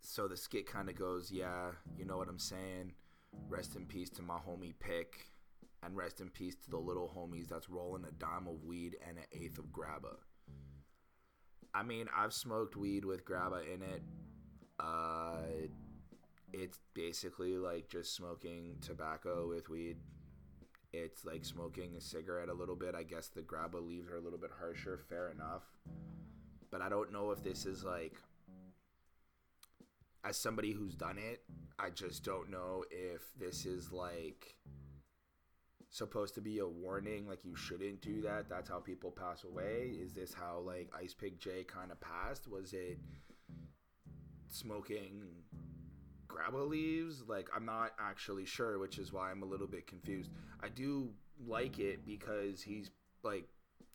[0.00, 2.92] so the skit kind of goes, yeah, you know what I'm saying.
[3.48, 5.26] Rest in peace to my homie Pick,
[5.82, 9.18] and rest in peace to the little homies that's rolling a dime of weed and
[9.18, 10.16] an eighth of grabba.
[11.74, 14.02] I mean, I've smoked weed with grabba in it.
[14.80, 15.68] Uh,
[16.52, 19.98] it's basically like just smoking tobacco with weed.
[21.04, 22.94] It's like smoking a cigarette a little bit.
[22.94, 24.98] I guess the grabba leaves are a little bit harsher.
[25.08, 25.64] Fair enough.
[26.70, 28.14] But I don't know if this is like
[30.24, 31.42] as somebody who's done it,
[31.78, 34.56] I just don't know if this is like
[35.88, 38.48] supposed to be a warning like you shouldn't do that.
[38.48, 39.96] That's how people pass away.
[39.98, 42.50] Is this how like Ice Pick J kind of passed?
[42.50, 42.98] Was it
[44.48, 45.22] smoking
[46.28, 47.22] grabba leaves?
[47.26, 50.30] Like I'm not actually sure, which is why I'm a little bit confused.
[50.62, 51.10] I do
[51.46, 52.90] like it because he's
[53.22, 53.48] like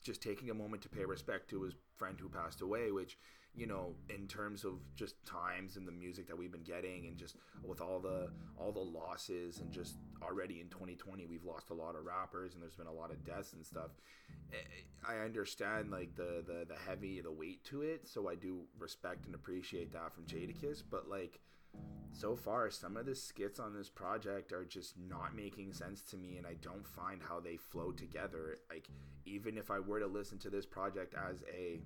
[0.04, 3.18] just taking a moment to pay respect to his friend who passed away, which
[3.54, 7.18] you know in terms of just times and the music that we've been getting and
[7.18, 11.74] just with all the all the losses and just already in 2020 we've lost a
[11.74, 13.92] lot of rappers and there's been a lot of deaths and stuff
[14.54, 14.58] Eh,
[15.08, 19.26] i understand like the the, the heavy the weight to it so i do respect
[19.26, 21.40] and appreciate that from jadakiss but like
[22.14, 26.18] so far some of the skits on this project are just not making sense to
[26.18, 28.90] me and i don't find how they flow together like
[29.26, 31.80] even if i were to listen to this project as a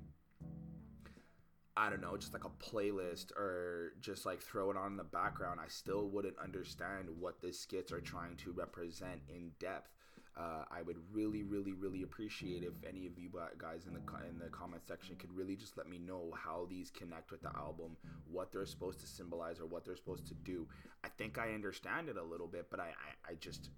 [1.77, 5.03] I don't know, just like a playlist or just like throw it on in the
[5.03, 9.91] background, I still wouldn't understand what the skits are trying to represent in depth.
[10.37, 14.37] Uh, I would really, really, really appreciate if any of you guys in the in
[14.37, 17.95] the comment section could really just let me know how these connect with the album,
[18.29, 20.67] what they're supposed to symbolize or what they're supposed to do.
[21.05, 22.87] I think I understand it a little bit, but I,
[23.27, 23.69] I, I just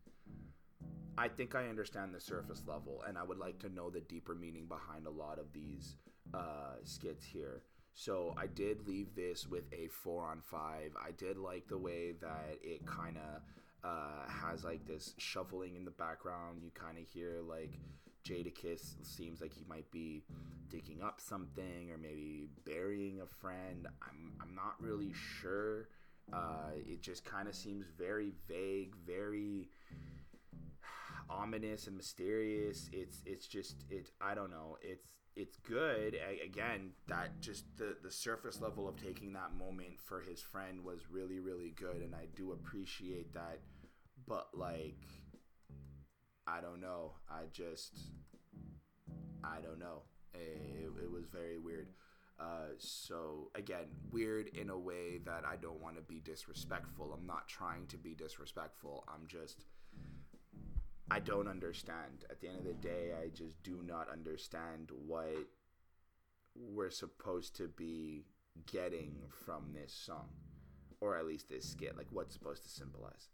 [1.16, 4.34] I think I understand the surface level, and I would like to know the deeper
[4.34, 5.96] meaning behind a lot of these
[6.34, 7.62] uh, skits here.
[7.94, 10.92] So I did leave this with a four on five.
[11.04, 13.42] I did like the way that it kind of
[13.88, 16.60] uh, has like this shuffling in the background.
[16.62, 17.80] You kind of hear like
[18.26, 20.24] Jadakiss seems like he might be
[20.70, 23.88] digging up something or maybe burying a friend.
[24.02, 25.88] I'm I'm not really sure.
[26.34, 29.70] Uh, it just kind of seems very vague, very
[31.30, 32.90] ominous and mysterious.
[32.92, 34.10] It's it's just it.
[34.22, 34.78] I don't know.
[34.82, 36.16] It's it's good.
[36.16, 40.84] A- again, that just the the surface level of taking that moment for his friend
[40.84, 43.60] was really really good, and I do appreciate that.
[44.28, 45.00] But like,
[46.46, 47.14] I don't know.
[47.30, 47.98] I just
[49.44, 50.04] I don't know.
[50.34, 51.88] It, it was very weird.
[52.40, 57.12] Uh, so again, weird in a way that I don't want to be disrespectful.
[57.18, 59.04] I'm not trying to be disrespectful.
[59.08, 59.66] I'm just
[61.10, 62.26] I don't understand.
[62.30, 65.48] At the end of the day, I just do not understand what
[66.54, 68.26] we're supposed to be
[68.66, 69.16] getting
[69.46, 70.30] from this song,
[71.00, 71.96] or at least this skit.
[71.96, 73.30] Like, what's supposed to symbolize?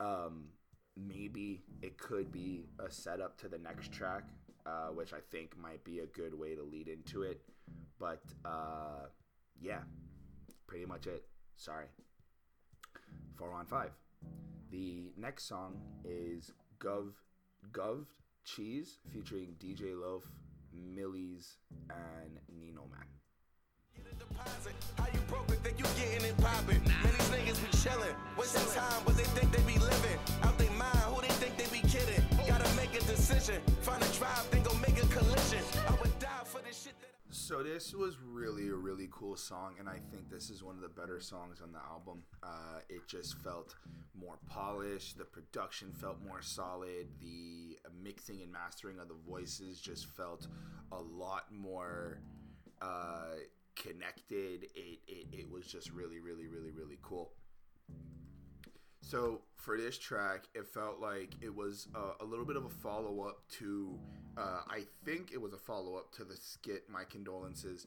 [0.00, 0.46] Um,
[0.96, 4.24] maybe it could be a setup to the next track,
[4.66, 7.40] uh, which I think might be a good way to lead into it.
[7.98, 9.06] But uh,
[9.60, 9.80] yeah,
[10.66, 11.24] pretty much it.
[11.56, 11.86] Sorry.
[13.36, 13.90] Four on five.
[14.70, 17.12] The next song is Gov
[17.72, 18.06] Goved
[18.44, 20.24] Cheese featuring DJ Loaf,
[20.72, 21.56] Millies,
[21.90, 23.23] and Nino Man.
[24.18, 24.74] Deposit.
[24.98, 26.82] How you broke it, think you getting it poppin'.
[26.84, 30.18] Man, these niggas niggas be chillin', wasting time, but they think they be living.
[30.42, 32.22] Out they mind, who they think they be kidding.
[32.46, 35.62] Gotta make a decision, find a drive, then go make a collision.
[35.88, 39.74] I would die for this shit that So this was really a really cool song,
[39.78, 42.22] and I think this is one of the better songs on the album.
[42.42, 43.74] Uh, it just felt
[44.14, 45.18] more polished.
[45.18, 47.08] The production felt more solid.
[47.20, 50.46] The mixing and mastering of the voices just felt
[50.92, 52.18] a lot more
[52.80, 53.36] uh,
[53.76, 54.64] connected.
[54.74, 57.32] It, it it was just really really really really cool.
[59.00, 62.70] So for this track, it felt like it was uh, a little bit of a
[62.70, 63.98] follow up to,
[64.38, 67.86] uh, I think it was a follow up to the skit "My Condolences,"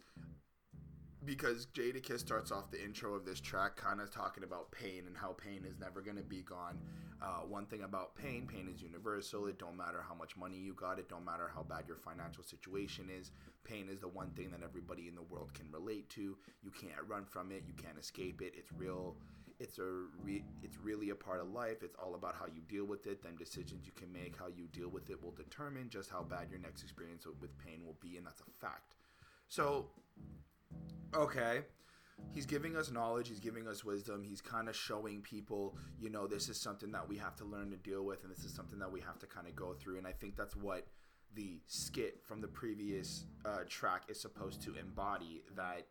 [1.28, 5.18] because Jadakiss starts off the intro of this track kind of talking about pain and
[5.18, 6.80] how pain is never going to be gone.
[7.22, 9.46] Uh, one thing about pain, pain is universal.
[9.48, 11.00] It don't matter how much money you got.
[11.00, 13.32] It don't matter how bad your financial situation is.
[13.66, 16.38] Pain is the one thing that everybody in the world can relate to.
[16.64, 17.64] You can't run from it.
[17.68, 18.54] You can't escape it.
[18.56, 19.18] It's real.
[19.60, 21.84] It's a re- it's really a part of life.
[21.84, 23.22] It's all about how you deal with it.
[23.22, 26.48] Them decisions you can make, how you deal with it, will determine just how bad
[26.52, 28.96] your next experience with pain will be, and that's a fact.
[29.50, 29.88] So
[31.16, 31.62] okay.
[32.34, 33.30] He's giving us knowledge.
[33.30, 34.24] He's giving us wisdom.
[34.24, 37.70] He's kind of showing people you know this is something that we have to learn
[37.72, 39.98] to deal with and this is something that we have to kind of go through
[39.98, 40.88] and i think that's what
[41.36, 45.86] the skit from the previous uh, track is supposed to embody that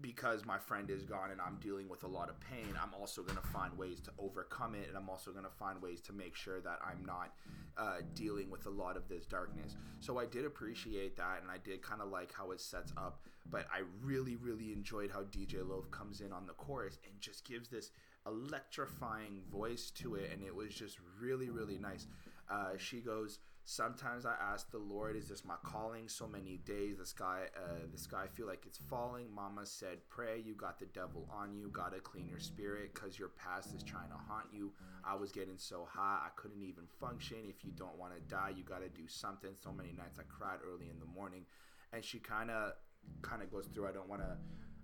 [0.00, 3.22] because my friend is gone and I'm dealing with a lot of pain, I'm also
[3.22, 6.12] going to find ways to overcome it, and I'm also going to find ways to
[6.12, 7.34] make sure that I'm not
[7.76, 9.76] uh, dealing with a lot of this darkness.
[10.00, 13.22] So I did appreciate that, and I did kind of like how it sets up.
[13.50, 17.46] But I really, really enjoyed how DJ Loaf comes in on the chorus and just
[17.46, 17.90] gives this
[18.26, 22.06] electrifying voice to it, and it was just really, really nice.
[22.50, 23.38] Uh, she goes.
[23.70, 27.86] Sometimes I ask the Lord, "Is this my calling?" So many days, the sky, uh,
[27.92, 29.30] the sky feel like it's falling.
[29.30, 31.68] Mama said, "Pray, you got the devil on you.
[31.68, 34.72] Gotta clean your spirit, cause your past is trying to haunt you."
[35.04, 37.44] I was getting so high, I couldn't even function.
[37.46, 39.54] If you don't want to die, you gotta do something.
[39.54, 41.44] So many nights I cried early in the morning,
[41.92, 42.72] and she kind of,
[43.20, 43.86] kind of goes through.
[43.86, 44.38] I don't want to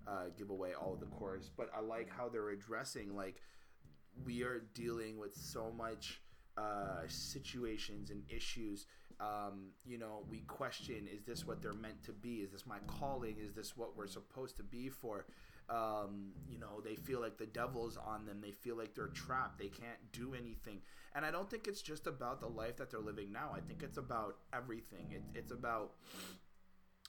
[0.07, 3.41] uh, give away all of the chorus, but I like how they're addressing like
[4.27, 6.21] we are dealing with so much
[6.57, 8.87] uh, situations and issues.
[9.21, 12.37] Um, you know, we question: Is this what they're meant to be?
[12.37, 13.37] Is this my calling?
[13.41, 15.27] Is this what we're supposed to be for?
[15.71, 18.41] Um, you know, they feel like the devil's on them.
[18.43, 19.59] They feel like they're trapped.
[19.59, 20.83] They can't do anything.
[21.15, 23.53] And I don't think it's just about the life that they're living now.
[23.55, 25.07] I think it's about everything.
[25.13, 25.93] It, it's about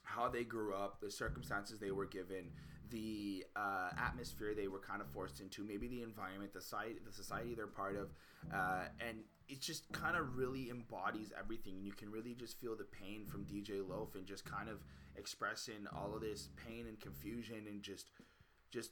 [0.04, 2.52] how they grew up, the circumstances they were given,
[2.92, 7.12] the uh, atmosphere they were kind of forced into, maybe the environment, the society, the
[7.12, 8.10] society they're part of,
[8.54, 9.18] uh, and
[9.48, 11.76] it just kind of really embodies everything.
[11.76, 14.84] and You can really just feel the pain from DJ Loaf and just kind of
[15.16, 18.10] expressing all of this pain and confusion and just,
[18.72, 18.92] just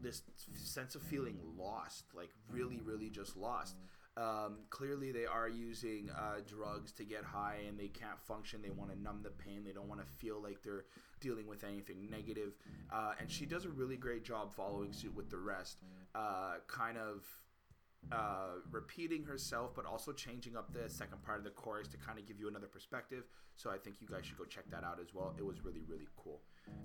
[0.00, 0.22] this
[0.54, 3.76] sense of feeling lost, like really, really just lost.
[4.16, 8.62] Um, clearly, they are using uh, drugs to get high and they can't function.
[8.62, 9.64] They want to numb the pain.
[9.64, 10.84] They don't want to feel like they're
[11.20, 12.52] dealing with anything negative.
[12.92, 15.78] Uh, and she does a really great job following suit with the rest,
[16.14, 17.24] uh, kind of
[18.12, 22.18] uh, repeating herself, but also changing up the second part of the chorus to kind
[22.18, 23.24] of give you another perspective.
[23.56, 25.34] So I think you guys should go check that out as well.
[25.38, 26.40] It was really, really cool.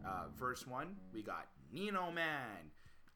[0.05, 2.71] Uh, verse one, we got Nino Man.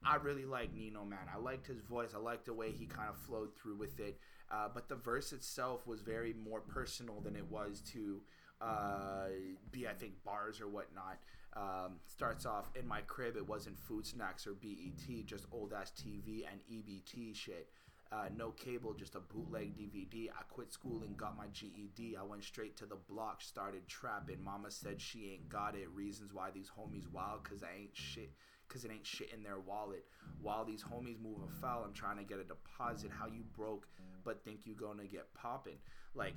[0.06, 1.28] I really like Nino Man.
[1.34, 2.12] I liked his voice.
[2.16, 4.20] I liked the way he kind of flowed through with it.
[4.52, 8.22] Uh, but the verse itself was very more personal than it was to
[8.62, 9.28] uh,
[9.72, 11.20] be, I think, bars or whatnot.
[11.56, 13.38] Um, starts off in my crib.
[13.38, 17.70] It wasn't food snacks or BET, just old ass TV and EBT shit.
[18.14, 20.30] Uh, no cable, just a bootleg DVD.
[20.30, 22.16] I quit school and got my GED.
[22.16, 24.44] I went straight to the block, started trapping.
[24.44, 25.90] Mama said she ain't got it.
[25.90, 28.32] Reasons why these homies wild, cause I ain't shit
[28.68, 30.06] because it ain't shit in their wallet.
[30.42, 33.10] While these homies moving foul, I'm trying to get a deposit.
[33.10, 33.88] How you broke,
[34.24, 35.78] but think you gonna get popping?
[36.14, 36.36] Like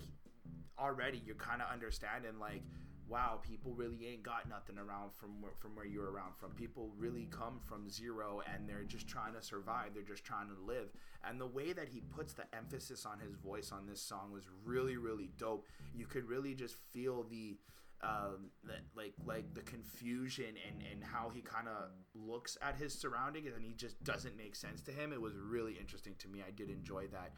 [0.79, 2.62] already, you're kind of understanding like.
[3.09, 6.51] Wow, people really ain't got nothing around from where, from where you're around from.
[6.53, 9.95] People really come from zero and they're just trying to survive.
[9.95, 10.89] They're just trying to live.
[11.23, 14.45] And the way that he puts the emphasis on his voice on this song was
[14.65, 15.67] really, really dope.
[15.95, 17.59] You could really just feel the
[18.03, 22.93] um, that like like the confusion and and how he kind of looks at his
[22.93, 25.13] surroundings and he just doesn't make sense to him.
[25.13, 26.43] It was really interesting to me.
[26.47, 27.33] I did enjoy that.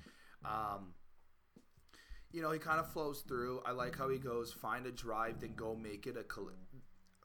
[0.45, 0.95] Um,
[2.33, 3.63] you know, he kind of flows through.
[3.65, 6.53] I like how he goes, find a drive, then go make it a coll-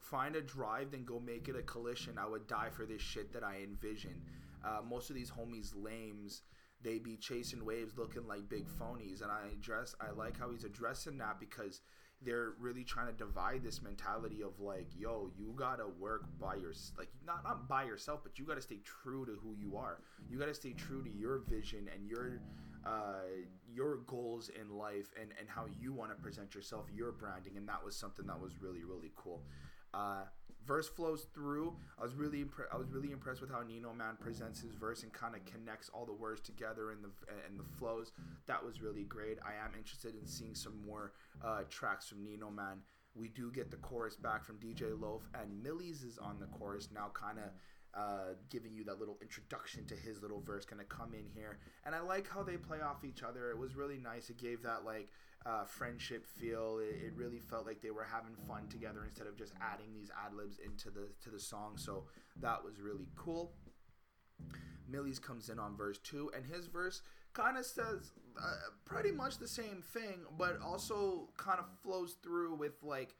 [0.02, 2.18] find a drive, then go make it a collision.
[2.18, 4.22] I would die for this shit that I envision.
[4.64, 6.42] Uh, most of these homies lames
[6.82, 10.66] they be chasing waves looking like big phonies and i address i like how he's
[10.66, 11.80] addressing that because
[12.26, 16.74] they're really trying to divide this mentality of like, yo, you gotta work by your
[16.98, 20.00] like not not by yourself, but you gotta stay true to who you are.
[20.30, 22.40] You gotta stay true to your vision and your
[22.86, 27.58] uh, your goals in life and and how you want to present yourself, your branding,
[27.58, 29.42] and that was something that was really really cool.
[29.94, 30.24] Uh,
[30.66, 31.76] verse flows through.
[32.00, 35.04] I was really impre- I was really impressed with how Nino Man presents his verse
[35.04, 37.10] and kind of connects all the words together in the
[37.48, 38.12] and the flows.
[38.48, 39.38] That was really great.
[39.46, 41.14] I am interested in seeing some more
[41.44, 42.80] uh, tracks from Nino Man.
[43.16, 46.90] We do get the chorus back from DJ Loaf, and Millies is on the chorus
[46.94, 47.46] now, kind of.
[47.96, 51.60] Uh, giving you that little introduction to his little verse, kind of come in here,
[51.86, 53.52] and I like how they play off each other.
[53.52, 54.32] It was really nice.
[54.32, 55.10] It gave that like
[55.46, 56.80] uh, friendship feel.
[56.80, 60.10] It, it, really felt like they were having fun together instead of just adding these
[60.26, 61.74] ad libs into the to the song.
[61.78, 62.06] So
[62.42, 63.52] that was really cool.
[64.88, 67.02] Millies comes in on verse two, and his verse
[67.34, 68.54] kind of says uh,
[68.86, 73.16] pretty much the same thing, but also kind of flows through with like.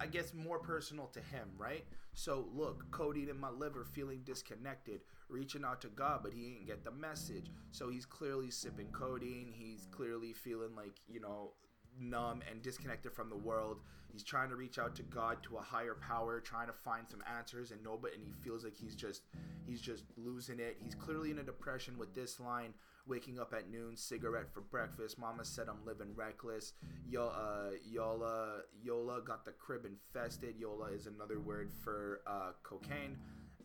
[0.00, 1.84] I guess more personal to him, right?
[2.14, 6.66] So look, codeine in my liver, feeling disconnected, reaching out to God, but he ain't
[6.66, 7.50] get the message.
[7.72, 9.52] So he's clearly sipping codeine.
[9.52, 11.52] He's clearly feeling like you know
[12.00, 13.78] numb and disconnected from the world.
[14.12, 17.22] He's trying to reach out to God, to a higher power, trying to find some
[17.36, 18.14] answers, and nobody.
[18.14, 19.22] And he feels like he's just
[19.66, 20.78] he's just losing it.
[20.82, 22.74] He's clearly in a depression with this line.
[23.06, 25.18] Waking up at noon, cigarette for breakfast.
[25.18, 26.74] Mama said I'm living reckless.
[27.08, 30.56] Yo, uh, Yola, Yola got the crib infested.
[30.58, 33.16] Yola is another word for uh, cocaine.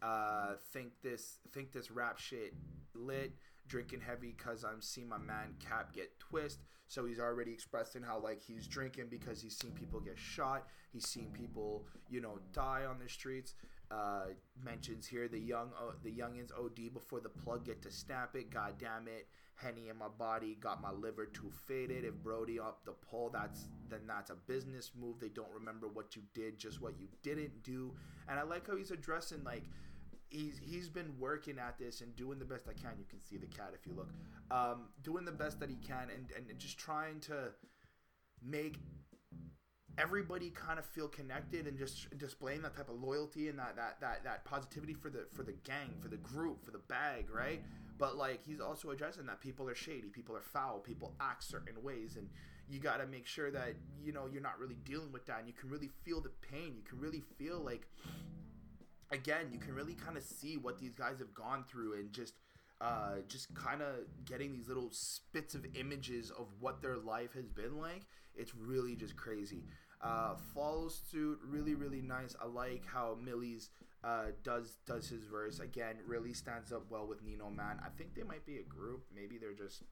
[0.01, 2.53] Uh, think this, think this rap shit
[2.93, 3.33] lit.
[3.67, 6.59] Drinking heavy cause I'm seeing my man Cap get twist.
[6.87, 10.67] So he's already expressing how like he's drinking because he's seen people get shot.
[10.91, 13.55] He's seen people, you know, die on the streets.
[13.91, 14.25] Uh,
[14.63, 18.49] mentions here the young uh, the youngins OD before the plug get to snap it.
[18.49, 22.03] God damn it, Henny in my body got my liver too faded.
[22.03, 25.19] If Brody up the pole, that's then that's a business move.
[25.19, 27.93] They don't remember what you did, just what you didn't do.
[28.27, 29.63] And I like how he's addressing like
[30.33, 32.97] he's he's been working at this and doing the best I can.
[32.97, 34.09] You can see the cat if you look,
[34.51, 37.51] um, doing the best that he can and and just trying to
[38.43, 38.79] make
[39.99, 43.97] everybody kind of feel connected and just displaying that type of loyalty and that that
[44.01, 47.61] that that positivity for the for the gang, for the group, for the bag, right?
[47.99, 51.81] But like he's also addressing that people are shady, people are foul, people act certain
[51.83, 52.27] ways and
[52.69, 55.47] you got to make sure that you know you're not really dealing with that and
[55.47, 56.73] you can really feel the pain.
[56.75, 57.87] You can really feel like
[59.13, 62.33] again, you can really kind of see what these guys have gone through and just
[62.81, 63.95] uh, just kind of
[64.25, 68.01] getting these little spits of images of what their life has been like.
[68.35, 69.63] It's really just crazy.
[70.01, 72.35] Uh, follows suit really really nice.
[72.41, 73.69] I like how Millies
[74.03, 75.95] uh, does does his verse again.
[76.05, 77.79] Really stands up well with Nino Man.
[77.85, 79.05] I think they might be a group.
[79.15, 79.83] Maybe they're just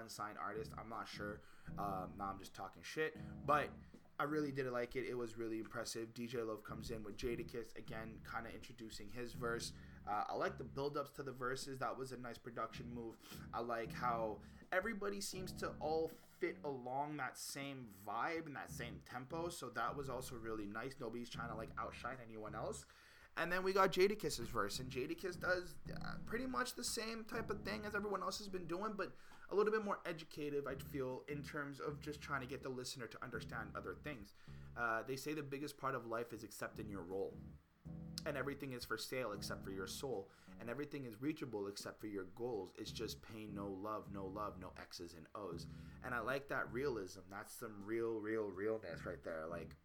[0.00, 0.72] unsigned artists.
[0.78, 1.40] I'm not sure.
[1.78, 3.16] Um, now I'm just talking shit,
[3.46, 3.70] but.
[4.18, 5.04] I really did like it.
[5.08, 6.14] It was really impressive.
[6.14, 9.72] DJ Love comes in with Jadakiss again, kind of introducing his verse.
[10.08, 11.78] Uh, I like the build-ups to the verses.
[11.78, 13.16] That was a nice production move.
[13.52, 14.38] I like how
[14.72, 16.10] everybody seems to all
[16.40, 19.50] fit along that same vibe and that same tempo.
[19.50, 20.94] So that was also really nice.
[20.98, 22.86] Nobody's trying to like outshine anyone else.
[23.38, 27.50] And then we got Jadakiss's verse, and Jadakiss does uh, pretty much the same type
[27.50, 29.12] of thing as everyone else has been doing, but
[29.50, 32.68] a little bit more educative, I feel, in terms of just trying to get the
[32.68, 34.32] listener to understand other things.
[34.76, 37.34] Uh, they say the biggest part of life is accepting your role.
[38.24, 40.28] And everything is for sale except for your soul.
[40.60, 42.72] And everything is reachable except for your goals.
[42.76, 45.66] It's just pain, no love, no love, no X's and O's.
[46.04, 47.20] And I like that realism.
[47.30, 49.44] That's some real, real realness right there.
[49.48, 49.76] Like,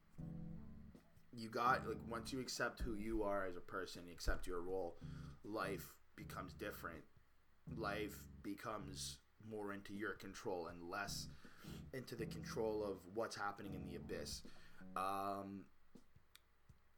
[1.33, 4.61] you got, like, once you accept who you are as a person, you accept your
[4.61, 4.95] role,
[5.43, 7.03] life becomes different.
[7.77, 9.17] Life becomes
[9.49, 11.27] more into your control and less
[11.93, 14.41] into the control of what's happening in the abyss.
[14.95, 15.61] Um,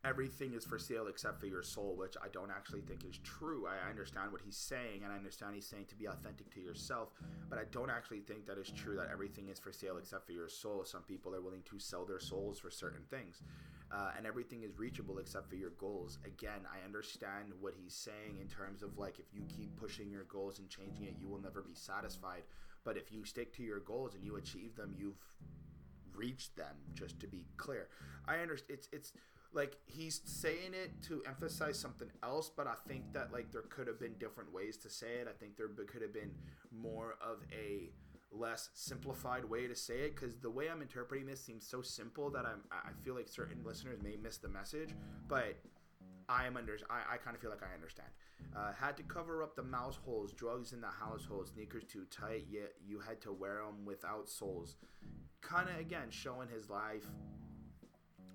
[0.05, 3.65] everything is for sale except for your soul, which I don't actually think is true.
[3.67, 7.09] I understand what he's saying, and I understand he's saying to be authentic to yourself,
[7.49, 10.33] but I don't actually think that is true that everything is for sale except for
[10.33, 10.83] your soul.
[10.85, 13.41] Some people are willing to sell their souls for certain things.
[13.93, 16.17] Uh, and everything is reachable except for your goals.
[16.25, 20.23] Again, I understand what he's saying in terms of like if you keep pushing your
[20.23, 22.41] goals and changing it, you will never be satisfied.
[22.83, 25.21] But if you stick to your goals and you achieve them, you've
[26.15, 26.75] reached them.
[26.95, 27.87] Just to be clear,
[28.27, 28.79] I understand.
[28.79, 29.13] It's it's
[29.53, 33.87] like he's saying it to emphasize something else, but I think that like there could
[33.87, 35.27] have been different ways to say it.
[35.29, 36.31] I think there could have been
[36.71, 37.91] more of a
[38.33, 42.29] less simplified way to say it because the way I'm interpreting this seems so simple
[42.31, 44.89] that I'm I feel like certain listeners may miss the message,
[45.27, 45.55] but
[46.29, 48.09] I am under I, I kind of feel like I understand.
[48.55, 52.45] Uh, had to cover up the mouse holes, drugs in the household, sneakers too tight,
[52.49, 54.75] yet you had to wear them without soles.
[55.41, 57.05] Kind of again showing his life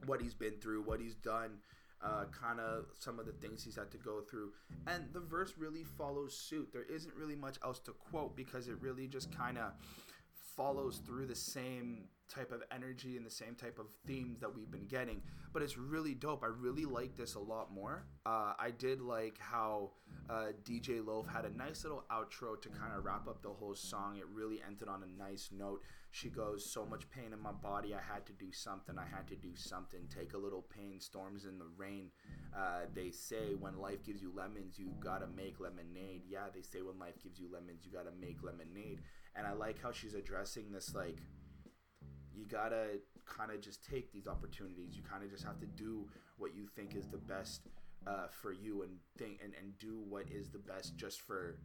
[0.07, 1.59] what he's been through, what he's done,
[2.03, 4.53] uh, kind of some of the things he's had to go through.
[4.87, 6.71] And the verse really follows suit.
[6.73, 9.73] There isn't really much else to quote because it really just kind of
[10.57, 14.71] follows through the same type of energy and the same type of themes that we've
[14.71, 15.23] been getting.
[15.53, 16.45] But it's really dope.
[16.45, 18.05] I really like this a lot more.
[18.27, 19.91] Uh, I did like how
[20.29, 23.75] uh, DJ Loaf had a nice little outro to kind of wrap up the whole
[23.75, 24.17] song.
[24.19, 25.83] It really ended on a nice note.
[26.11, 29.27] She goes, So much pain in my body, I had to do something, I had
[29.29, 30.01] to do something.
[30.15, 32.11] Take a little pain, storms in the rain.
[32.57, 36.23] Uh, they say when life gives you lemons, you gotta make lemonade.
[36.29, 39.01] Yeah, they say when life gives you lemons, you gotta make lemonade.
[39.35, 41.19] And I like how she's addressing this, like,
[42.39, 44.97] you gotta kind of just take these opportunities.
[44.97, 47.63] You kind of just have to do what you think is the best
[48.07, 51.59] uh, for you and think and, and do what is the best just for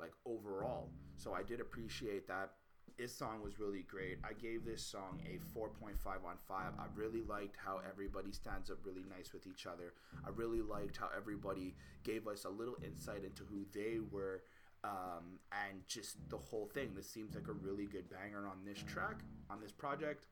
[0.00, 0.88] like overall.
[1.16, 2.52] So I did appreciate that.
[2.98, 4.18] This song was really great.
[4.24, 6.72] I gave this song a 4.5 on 5.
[6.78, 9.94] I really liked how everybody stands up really nice with each other.
[10.26, 14.42] I really liked how everybody gave us a little insight into who they were
[14.84, 16.90] um, and just the whole thing.
[16.94, 19.20] This seems like a really good banger on this track,
[19.50, 20.26] on this project,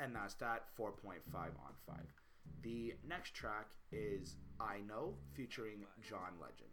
[0.00, 0.90] and that's that 4.5
[1.34, 1.52] on
[1.86, 1.96] 5.
[2.62, 6.70] The next track is I Know featuring John Legend.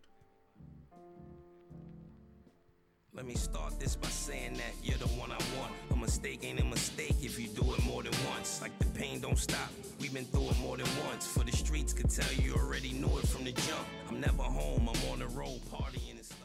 [3.14, 5.74] Let me start this by saying that you're the one I want.
[5.92, 8.62] A mistake ain't a mistake if you do it more than once.
[8.62, 9.70] Like the pain don't stop.
[10.00, 11.28] We've been through it more than once.
[11.28, 13.86] For the streets could tell you already knew it from the jump.
[14.08, 14.88] I'm never home.
[14.88, 16.41] I'm on the road partying stuff.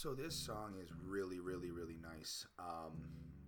[0.00, 2.46] So this song is really, really, really nice.
[2.60, 2.92] Um,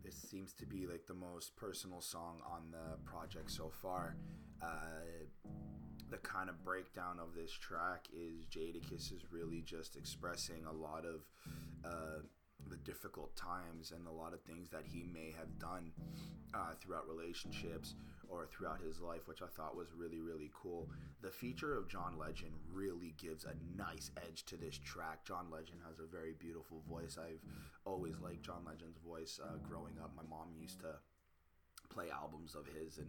[0.05, 4.17] this seems to be like the most personal song on the project so far.
[4.61, 5.47] Uh,
[6.11, 11.05] the kind of breakdown of this track is Jadakiss is really just expressing a lot
[11.05, 11.21] of
[11.85, 12.23] uh,
[12.69, 15.93] the difficult times and a lot of things that he may have done
[16.53, 17.95] uh, throughout relationships
[18.31, 20.89] or throughout his life, which I thought was really, really cool.
[21.21, 25.25] The feature of John Legend really gives a nice edge to this track.
[25.25, 27.19] John Legend has a very beautiful voice.
[27.19, 27.43] I've
[27.85, 30.13] always liked John Legend's voice uh, growing up.
[30.17, 30.95] My mom used to
[31.91, 33.09] play albums of his and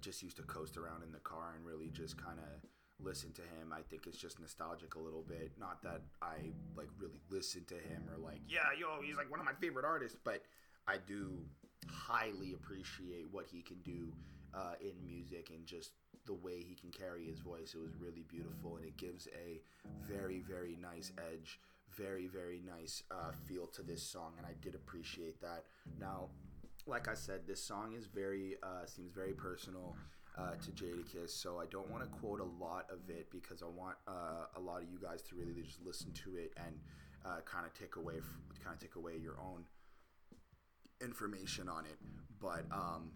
[0.00, 2.68] just used to coast around in the car and really just kind of
[3.00, 3.72] listen to him.
[3.72, 5.52] I think it's just nostalgic a little bit.
[5.58, 9.40] Not that I like really listen to him or like, yeah, yo, he's like one
[9.40, 10.42] of my favorite artists, but
[10.86, 11.38] I do
[11.88, 14.12] highly appreciate what he can do
[14.54, 15.92] uh, in music and just
[16.26, 17.74] the way he can carry his voice.
[17.74, 19.60] It was really beautiful and it gives a
[20.06, 21.58] very, very nice edge,
[21.90, 25.64] very, very nice uh, feel to this song, and I did appreciate that.
[26.00, 26.28] Now,
[26.86, 29.96] like I said, this song is very uh, seems very personal
[30.38, 33.66] uh, to Jadakiss, so I don't want to quote a lot of it because I
[33.66, 36.74] want uh, a lot of you guys to really just listen to it and
[37.24, 38.14] uh, kind of take away
[38.64, 39.64] kind of take away your own
[41.00, 41.98] information on it.
[42.40, 43.10] But um,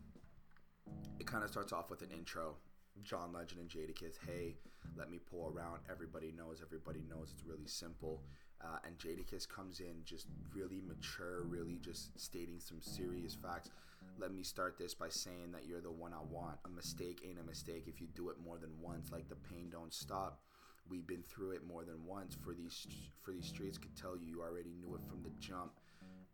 [1.18, 2.56] it kind of starts off with an intro.
[3.02, 4.56] John Legend and Jadakiss, hey,
[4.96, 5.80] let me pull around.
[5.90, 7.32] Everybody knows, everybody knows.
[7.32, 8.22] It's really simple.
[8.62, 13.70] Uh, and Jadakiss comes in just really mature, really just stating some serious facts.
[14.18, 16.56] Let me start this by saying that you're the one I want.
[16.64, 19.12] A mistake ain't a mistake if you do it more than once.
[19.12, 20.40] Like the pain don't stop.
[20.88, 22.34] We've been through it more than once.
[22.34, 22.86] For these
[23.22, 25.72] for these streets could tell you you already knew it from the jump.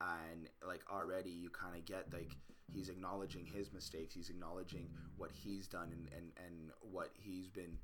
[0.02, 2.36] And like already you kind of get like
[2.72, 4.14] he's acknowledging his mistakes.
[4.14, 7.78] He's acknowledging what he's done and and, and what he's been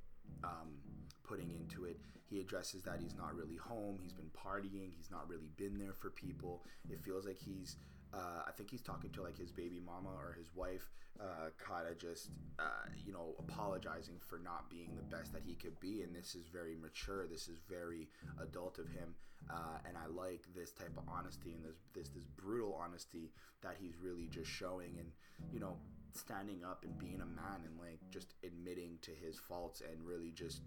[0.45, 0.79] um,
[1.25, 1.99] putting into it.
[2.27, 3.99] He addresses that he's not really home.
[4.03, 4.91] He's been partying.
[4.97, 6.65] He's not really been there for people.
[6.91, 7.77] It feels like he's.
[8.13, 10.91] Uh, I think he's talking to like his baby mama or his wife,
[11.21, 15.55] uh, kind of just uh, you know apologizing for not being the best that he
[15.55, 17.27] could be, and this is very mature.
[17.27, 18.09] This is very
[18.43, 19.15] adult of him,
[19.51, 23.31] uh, and I like this type of honesty and this this this brutal honesty
[23.63, 25.11] that he's really just showing, and
[25.53, 25.77] you know
[26.15, 30.31] standing up and being a man and like just admitting to his faults and really
[30.31, 30.63] just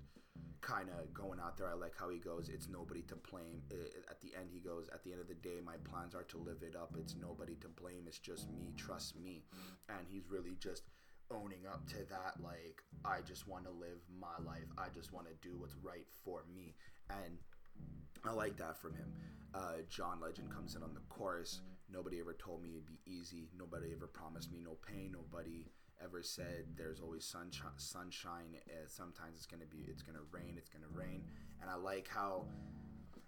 [0.62, 1.68] kind of going out there.
[1.68, 3.62] I like how he goes, it's nobody to blame.
[4.10, 6.38] At the end, he goes, at the end of the day, my plans are to
[6.38, 6.96] live it up.
[6.98, 8.04] It's nobody to blame.
[8.08, 8.74] It's just me.
[8.78, 9.44] Trust me.
[9.90, 10.84] And he's really just
[11.32, 12.36] owning up to that.
[12.44, 14.70] Like, I just want to live my life.
[14.78, 16.76] I just want to do what's right for me.
[17.10, 17.38] And
[18.24, 19.12] I like that from him.
[19.54, 21.62] Uh, John Legend comes in on the chorus.
[21.92, 23.50] Nobody ever told me it'd be easy.
[23.58, 25.12] Nobody ever promised me no pain.
[25.14, 25.68] Nobody
[26.04, 27.72] ever said there's always sunshine.
[27.78, 28.56] Sunshine.
[28.88, 29.86] Sometimes it's gonna be.
[29.88, 30.56] It's gonna rain.
[30.58, 31.24] It's gonna rain.
[31.62, 32.46] And I like how,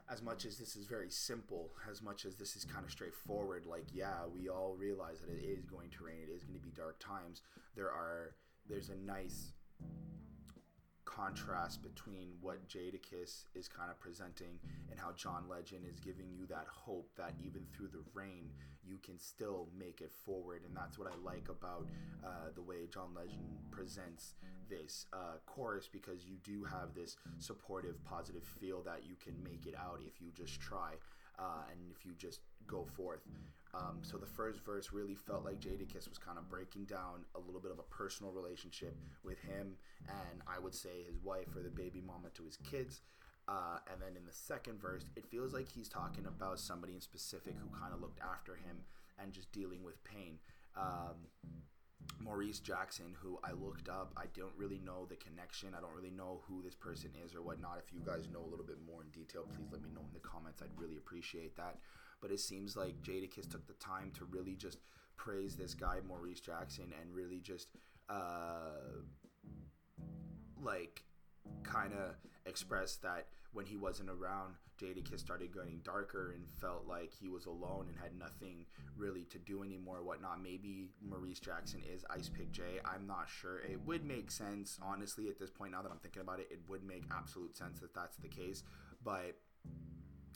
[0.10, 3.66] as much as this is very simple, as much as this is kind of straightforward.
[3.66, 6.18] Like yeah, we all realize that it is going to rain.
[6.24, 7.42] It is going to be dark times.
[7.76, 8.36] There are.
[8.70, 9.52] There's a nice
[11.16, 14.60] contrast between what Jadakiss is kind of presenting
[14.90, 18.50] and how John Legend is giving you that hope that even through the rain
[18.86, 20.62] you can still make it forward.
[20.66, 21.88] And that's what I like about
[22.24, 24.34] uh, the way John Legend presents
[24.70, 29.66] this uh, chorus because you do have this supportive positive feel that you can make
[29.66, 30.94] it out if you just try
[31.40, 33.22] uh, and if you just go forth
[33.74, 37.40] um, so the first verse really felt like Jadakiss was kind of breaking down a
[37.40, 39.76] little bit of a personal relationship with him
[40.08, 43.02] and I would say his wife or the baby mama to his kids.
[43.48, 47.02] Uh, and then in the second verse, it feels like he's talking about somebody in
[47.02, 48.78] specific who kind of looked after him
[49.20, 50.38] and just dealing with pain.
[50.78, 51.28] Um,
[52.20, 54.14] Maurice Jackson, who I looked up.
[54.16, 55.76] I don't really know the connection.
[55.76, 57.82] I don't really know who this person is or whatnot.
[57.86, 60.14] If you guys know a little bit more in detail, please let me know in
[60.14, 60.62] the comments.
[60.62, 61.80] I'd really appreciate that.
[62.24, 64.78] But it seems like Jadakiss took the time to really just
[65.18, 67.68] praise this guy, Maurice Jackson, and really just
[68.10, 69.04] uh,
[70.64, 71.04] like
[71.64, 72.16] kind of
[72.46, 77.46] expressed that when he wasn't around, Jadakiss started getting darker and felt like he was
[77.46, 78.66] alone and had nothing
[78.98, 80.42] really to do anymore, or whatnot.
[80.42, 82.64] Maybe Maurice Jackson is Ice Pick J.
[82.86, 83.60] I'm not sure.
[83.60, 85.74] It would make sense, honestly, at this point.
[85.74, 88.64] Now that I'm thinking about it, it would make absolute sense that that's the case.
[89.04, 89.36] But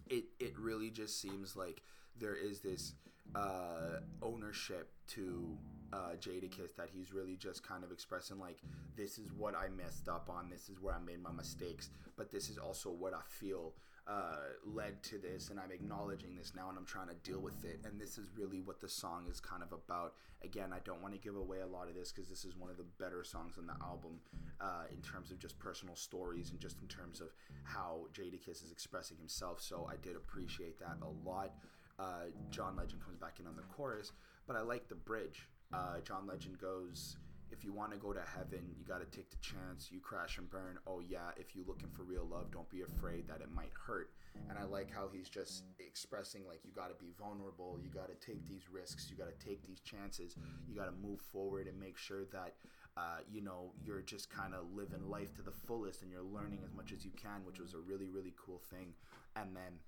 [0.10, 1.82] it it really just seems like
[2.20, 2.94] there is this
[3.36, 5.58] uh, ownership to
[5.94, 8.58] uh, Jadakiss that he's really just kind of expressing like
[8.96, 12.32] this is what I messed up on, this is where I made my mistakes, but
[12.32, 13.74] this is also what I feel
[14.08, 17.66] uh, led to this, and I'm acknowledging this now, and I'm trying to deal with
[17.66, 17.82] it.
[17.84, 20.14] And this is really what the song is kind of about.
[20.44, 22.70] Again, I don't want to give away a lot of this because this is one
[22.70, 24.20] of the better songs on the album
[24.62, 27.28] uh, in terms of just personal stories and just in terms of
[27.64, 29.60] how Jadakiss is expressing himself.
[29.62, 31.52] So I did appreciate that a lot.
[32.00, 34.14] Uh, John Legend comes back in on the chorus,
[34.46, 35.50] but I like the bridge.
[35.74, 37.18] Uh, John Legend goes
[37.52, 39.90] if you want to go to heaven, you got to take the chance.
[39.92, 40.78] You crash and burn.
[40.86, 44.12] Oh, yeah, if you're looking for real love, don't be afraid that it might hurt.
[44.50, 47.80] And I like how he's just expressing, like, you got to be vulnerable.
[47.82, 49.10] You got to take these risks.
[49.10, 50.36] You got to take these chances.
[50.68, 52.56] You got to move forward and make sure that,
[52.96, 56.60] uh, you know, you're just kind of living life to the fullest and you're learning
[56.64, 58.94] as much as you can, which was a really, really cool thing.
[59.36, 59.80] And then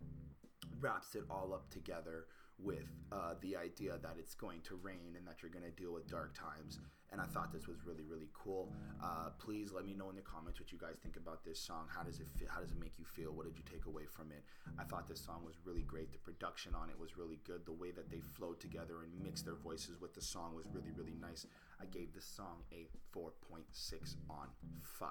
[0.79, 2.25] wraps it all up together
[2.63, 5.93] with uh, the idea that it's going to rain and that you're going to deal
[5.93, 6.79] with dark times.
[7.11, 8.71] And I thought this was really, really cool.
[9.01, 11.87] Uh, please let me know in the comments what you guys think about this song.
[11.89, 12.47] How does it feel?
[12.53, 13.31] How does it make you feel?
[13.31, 14.43] What did you take away from it?
[14.77, 16.11] I thought this song was really great.
[16.11, 17.65] The production on it was really good.
[17.65, 20.91] The way that they flowed together and mixed their voices with the song was really,
[20.95, 21.47] really nice.
[21.81, 22.85] I gave this song a
[23.17, 24.47] 4.6 on
[24.83, 25.09] 5.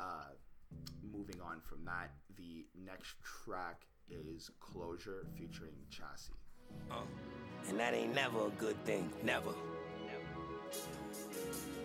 [0.00, 0.04] Uh,
[1.12, 6.32] moving on from that, the next track is Closure featuring Chassis.
[6.90, 6.96] Uh,
[7.68, 9.10] and that ain't never a good thing.
[9.22, 9.50] Never.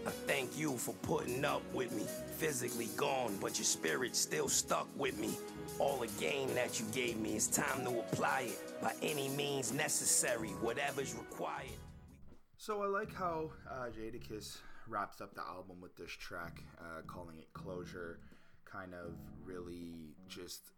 [0.06, 2.04] I thank you for putting up with me.
[2.38, 5.38] Physically gone, but your spirit still stuck with me.
[5.78, 9.74] All the game that you gave me, it's time to apply it by any means
[9.74, 11.68] necessary, whatever's required.
[12.58, 14.58] So I like how uh, Jadakiss
[14.88, 18.20] wraps up the album with this track, uh, calling it Closure,
[18.66, 19.14] kind of
[19.46, 20.72] really just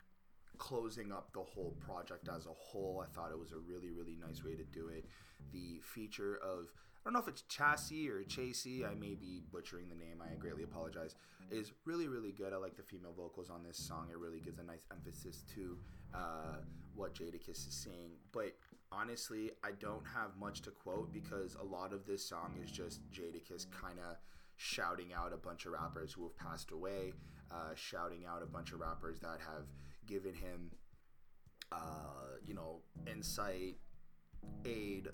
[0.61, 3.03] closing up the whole project as a whole.
[3.03, 5.05] I thought it was a really, really nice way to do it.
[5.51, 6.71] The feature of
[7.03, 8.85] I don't know if it's Chassis or Chasey.
[8.87, 10.21] I may be butchering the name.
[10.21, 11.15] I greatly apologize.
[11.49, 12.53] Is really really good.
[12.53, 14.09] I like the female vocals on this song.
[14.11, 15.77] It really gives a nice emphasis to
[16.13, 16.57] uh,
[16.95, 18.11] what Jadakiss is saying.
[18.31, 18.55] But
[18.91, 23.01] honestly, I don't have much to quote because a lot of this song is just
[23.11, 24.17] Jadakiss kind of
[24.57, 27.13] shouting out a bunch of rappers who have passed away,
[27.49, 29.65] uh, shouting out a bunch of rappers that have
[30.11, 30.71] given him,
[31.71, 33.77] uh, you know, insight,
[34.65, 35.07] aid,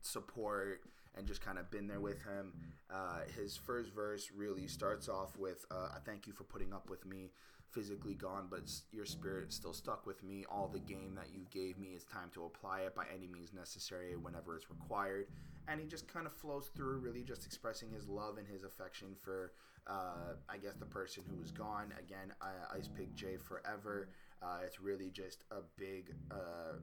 [0.00, 0.80] support,
[1.14, 2.52] and just kind of been there with him.
[2.88, 6.88] Uh, his first verse really starts off with, uh, "I thank you for putting up
[6.88, 7.32] with me."
[7.70, 10.44] Physically gone, but your spirit still stuck with me.
[10.48, 13.52] All the game that you gave me, it's time to apply it by any means
[13.52, 15.26] necessary whenever it's required.
[15.66, 19.16] And he just kind of flows through, really just expressing his love and his affection
[19.20, 19.52] for,
[19.86, 21.92] uh, I guess, the person who was gone.
[21.98, 24.08] Again, uh, Ice Pick J forever.
[24.42, 26.78] Uh, it's really just a big uh,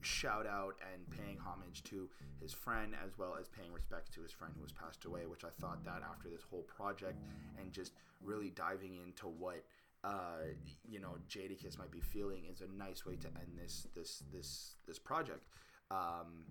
[0.00, 2.08] shout out and paying homage to
[2.40, 5.42] his friend as well as paying respect to his friend who has passed away which
[5.42, 7.18] i thought that after this whole project
[7.60, 7.92] and just
[8.22, 9.64] really diving into what
[10.04, 10.44] uh,
[10.88, 14.74] you know Jadakiss might be feeling is a nice way to end this this this
[14.86, 15.42] this project
[15.90, 16.44] um,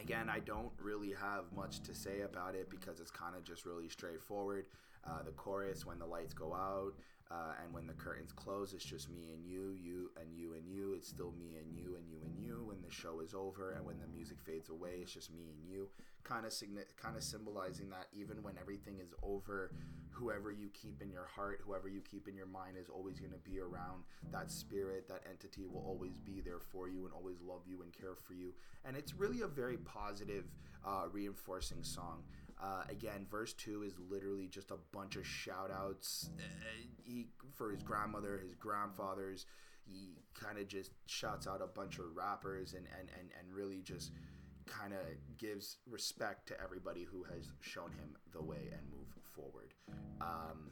[0.00, 3.64] again i don't really have much to say about it because it's kind of just
[3.66, 4.66] really straightforward.
[5.04, 6.92] Uh, the chorus when the lights go out
[7.32, 10.68] Uh, and when the curtains close, it's just me and you, you and you and
[10.68, 10.92] you.
[10.92, 12.64] It's still me and you and you and you.
[12.66, 15.64] When the show is over and when the music fades away, it's just me and
[15.66, 15.88] you.
[16.24, 19.72] Kind of signi- kind of symbolizing that even when everything is over,
[20.10, 23.32] whoever you keep in your heart, whoever you keep in your mind, is always going
[23.32, 24.04] to be around.
[24.30, 27.92] That spirit, that entity will always be there for you and always love you and
[27.94, 28.52] care for you.
[28.84, 30.44] And it's really a very positive,
[30.84, 32.24] uh, reinforcing song.
[32.62, 36.42] Uh, again, verse two is literally just a bunch of shout outs uh,
[37.02, 39.46] he, for his grandmother, his grandfathers.
[39.84, 43.82] He kind of just shouts out a bunch of rappers and, and, and, and really
[43.82, 44.12] just
[44.66, 45.00] kind of
[45.38, 49.74] gives respect to everybody who has shown him the way and move forward.
[50.20, 50.70] Um,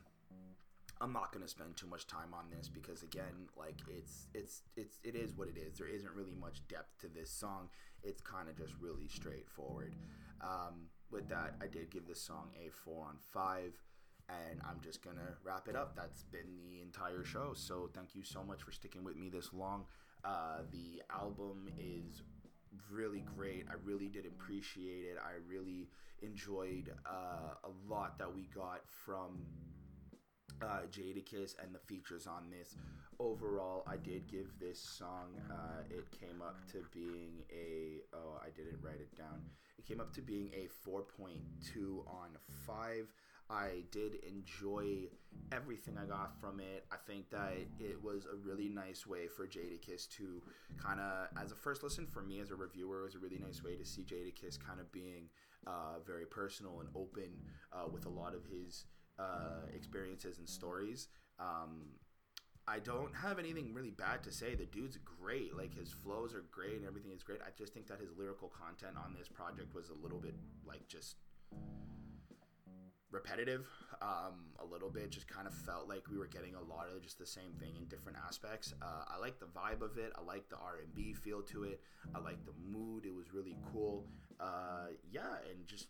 [1.01, 4.63] I'm not going to spend too much time on this because again, like it's it's
[4.77, 5.79] it's it is what it is.
[5.79, 7.69] There isn't really much depth to this song.
[8.03, 9.95] It's kind of just really straightforward.
[10.43, 13.73] Um, with that, I did give this song a four on five,
[14.29, 15.97] and I'm just gonna wrap it up.
[15.97, 17.53] That's been the entire show.
[17.55, 19.85] So thank you so much for sticking with me this long.
[20.25, 22.23] Uh, the album is
[22.91, 23.67] really great.
[23.71, 25.17] I really did appreciate it.
[25.19, 25.89] I really
[26.23, 29.41] enjoyed uh, a lot that we got from
[30.63, 32.77] uh, Jadakiss and the features on this.
[33.19, 35.35] Overall, I did give this song.
[35.51, 38.03] Uh, it came up to being a.
[38.15, 39.43] Oh, I didn't write it down.
[39.79, 42.31] It came up to being a 4.2 on
[42.67, 43.13] 5.
[43.51, 45.09] I did enjoy
[45.51, 46.87] everything I got from it.
[46.93, 50.41] I think that it was a really nice way for Jadakiss to
[50.79, 53.41] kind of, as a first listen for me as a reviewer, it was a really
[53.45, 55.29] nice way to see Jadakiss kind of being
[55.67, 57.31] uh, very personal and open
[57.73, 58.85] uh, with a lot of his
[59.21, 61.09] uh, experiences and stories.
[61.39, 61.99] Um,
[62.67, 64.55] I don't have anything really bad to say.
[64.55, 65.57] The dude's great.
[65.57, 67.41] Like his flows are great and everything is great.
[67.43, 70.87] I just think that his lyrical content on this project was a little bit like
[70.87, 71.17] just
[73.11, 73.67] repetitive
[74.03, 77.03] um, a little bit just kind of felt like we were getting a lot of
[77.03, 80.23] just the same thing in different aspects uh, i like the vibe of it i
[80.23, 81.81] like the r&b feel to it
[82.15, 84.07] i like the mood it was really cool
[84.39, 85.89] uh, yeah and just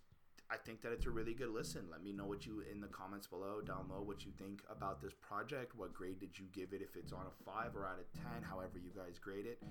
[0.53, 1.83] I think that it's a really good listen.
[1.91, 5.01] Let me know what you in the comments below, down low, what you think about
[5.01, 5.77] this project.
[5.77, 6.83] What grade did you give it?
[6.83, 9.63] If it's on a five or out of ten, however you guys grade it.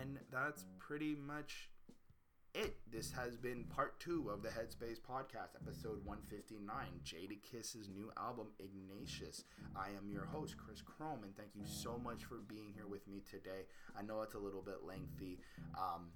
[0.00, 1.68] And that's pretty much
[2.54, 2.76] it.
[2.92, 6.66] This has been part two of the Headspace podcast, episode 159,
[7.04, 9.44] Jadakiss's new album, Ignatius.
[9.76, 13.06] I am your host, Chris Chrome, and thank you so much for being here with
[13.08, 13.66] me today.
[13.98, 15.38] I know it's a little bit lengthy.
[15.76, 16.08] Um,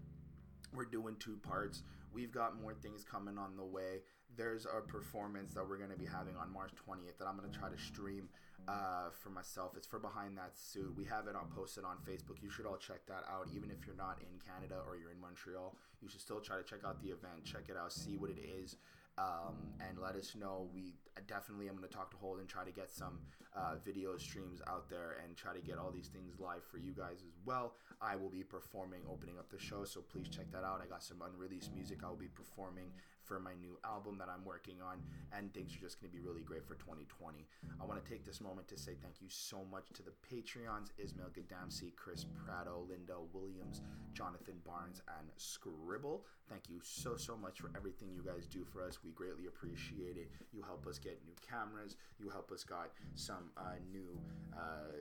[0.74, 1.82] we're doing two parts.
[2.14, 4.02] We've got more things coming on the way.
[4.36, 7.50] There's a performance that we're going to be having on March 20th that I'm going
[7.50, 8.28] to try to stream
[8.68, 9.72] uh, for myself.
[9.76, 10.94] It's for Behind That Suit.
[10.96, 12.40] We have it on posted on Facebook.
[12.40, 13.48] You should all check that out.
[13.54, 16.62] Even if you're not in Canada or you're in Montreal, you should still try to
[16.62, 17.44] check out the event.
[17.44, 17.92] Check it out.
[17.92, 18.76] See what it is.
[19.16, 20.68] Um, and let us know.
[20.74, 20.94] We
[21.28, 23.20] definitely am going to talk to Holden, try to get some
[23.54, 26.90] uh, video streams out there, and try to get all these things live for you
[26.90, 27.74] guys as well.
[28.00, 30.80] I will be performing, opening up the show, so please check that out.
[30.82, 32.90] I got some unreleased music I will be performing
[33.24, 35.02] for my new album that I'm working on,
[35.36, 37.46] and things are just going to be really great for 2020.
[37.80, 40.90] I want to take this moment to say thank you so much to the Patreons
[40.98, 46.24] Ismail Gadamsi, Chris Prado, Linda Williams, Jonathan Barnes, and Scribble.
[46.48, 48.98] Thank you so, so much for everything you guys do for us.
[49.02, 50.30] We greatly appreciate it.
[50.52, 54.18] You help us get new cameras, you help us got some uh, new.
[54.52, 54.92] Uh,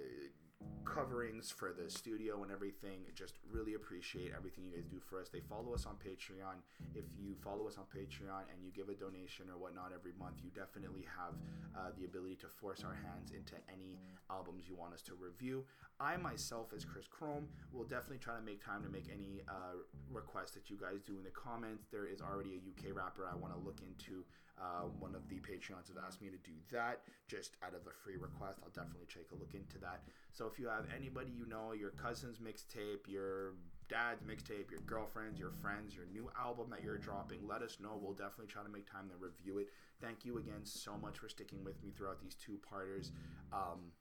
[0.85, 3.01] coverings for the studio and everything.
[3.15, 5.29] Just really appreciate everything you guys do for us.
[5.29, 6.61] They follow us on Patreon.
[6.93, 10.37] If you follow us on Patreon and you give a donation or whatnot every month,
[10.43, 11.33] you definitely have
[11.75, 13.97] uh, the ability to force our hands into any
[14.29, 15.65] albums you want us to review.
[15.99, 19.81] I myself, as Chris Chrome, will definitely try to make time to make any uh,
[20.11, 21.85] requests that you guys do in the comments.
[21.91, 24.25] There is already a UK rapper I want to look into.
[24.59, 27.93] Uh, one of the Patreons have asked me to do that just out of a
[28.03, 28.59] free request.
[28.63, 30.03] I'll definitely take a look into that.
[30.31, 33.53] So if you have anybody you know, your cousin's mixtape, your
[33.89, 37.99] dad's mixtape, your girlfriend's, your friends, your new album that you're dropping, let us know.
[37.99, 39.69] We'll definitely try to make time to review it.
[40.01, 43.11] Thank you again so much for sticking with me throughout these two parters.
[43.51, 43.91] Um,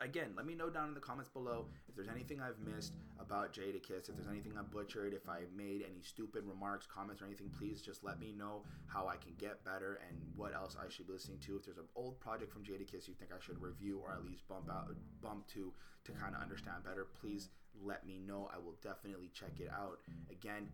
[0.00, 3.52] again, let me know down in the comments below if there's anything I've missed about
[3.52, 7.50] Jadakiss, if there's anything I butchered, if I made any stupid remarks, comments, or anything.
[7.58, 11.06] Please just let me know how I can get better and what else I should
[11.06, 11.56] be listening to.
[11.56, 14.46] If there's an old project from Jadakiss you think I should review or at least
[14.48, 15.72] bump out, bump to
[16.04, 17.48] to kind of understand better, please
[17.84, 18.48] let me know.
[18.54, 19.98] I will definitely check it out.
[20.30, 20.68] Again,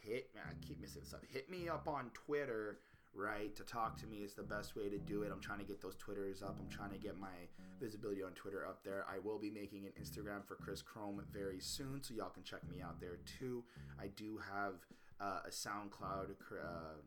[0.00, 1.22] hit man, I keep missing up.
[1.28, 2.78] Hit me up on Twitter
[3.14, 3.54] right?
[3.56, 5.30] To talk to me is the best way to do it.
[5.32, 6.56] I'm trying to get those Twitters up.
[6.60, 7.34] I'm trying to get my
[7.80, 9.04] visibility on Twitter up there.
[9.12, 12.60] I will be making an Instagram for Chris Chrome very soon, so y'all can check
[12.70, 13.64] me out there too.
[14.00, 14.74] I do have
[15.20, 16.30] uh, a SoundCloud.
[16.52, 17.00] Uh,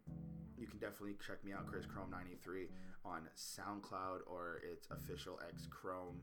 [0.58, 2.68] you can definitely check me out, Chris Chrome ninety three
[3.06, 6.20] on SoundCloud or its official X Chrome.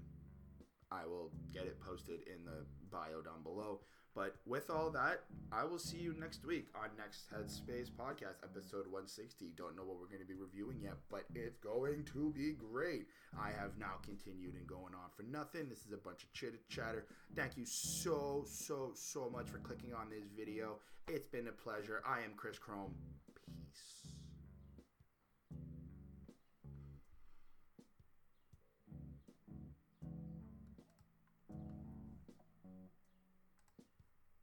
[0.93, 3.81] I will get it posted in the bio down below.
[4.14, 8.86] But with all that, I will see you next week on Next Headspace Podcast, episode
[8.86, 9.52] 160.
[9.56, 13.06] Don't know what we're going to be reviewing yet, but it's going to be great.
[13.38, 15.68] I have now continued and going on for nothing.
[15.68, 17.06] This is a bunch of chitter chatter.
[17.36, 20.78] Thank you so, so, so much for clicking on this video.
[21.06, 22.02] It's been a pleasure.
[22.04, 22.94] I am Chris Chrome.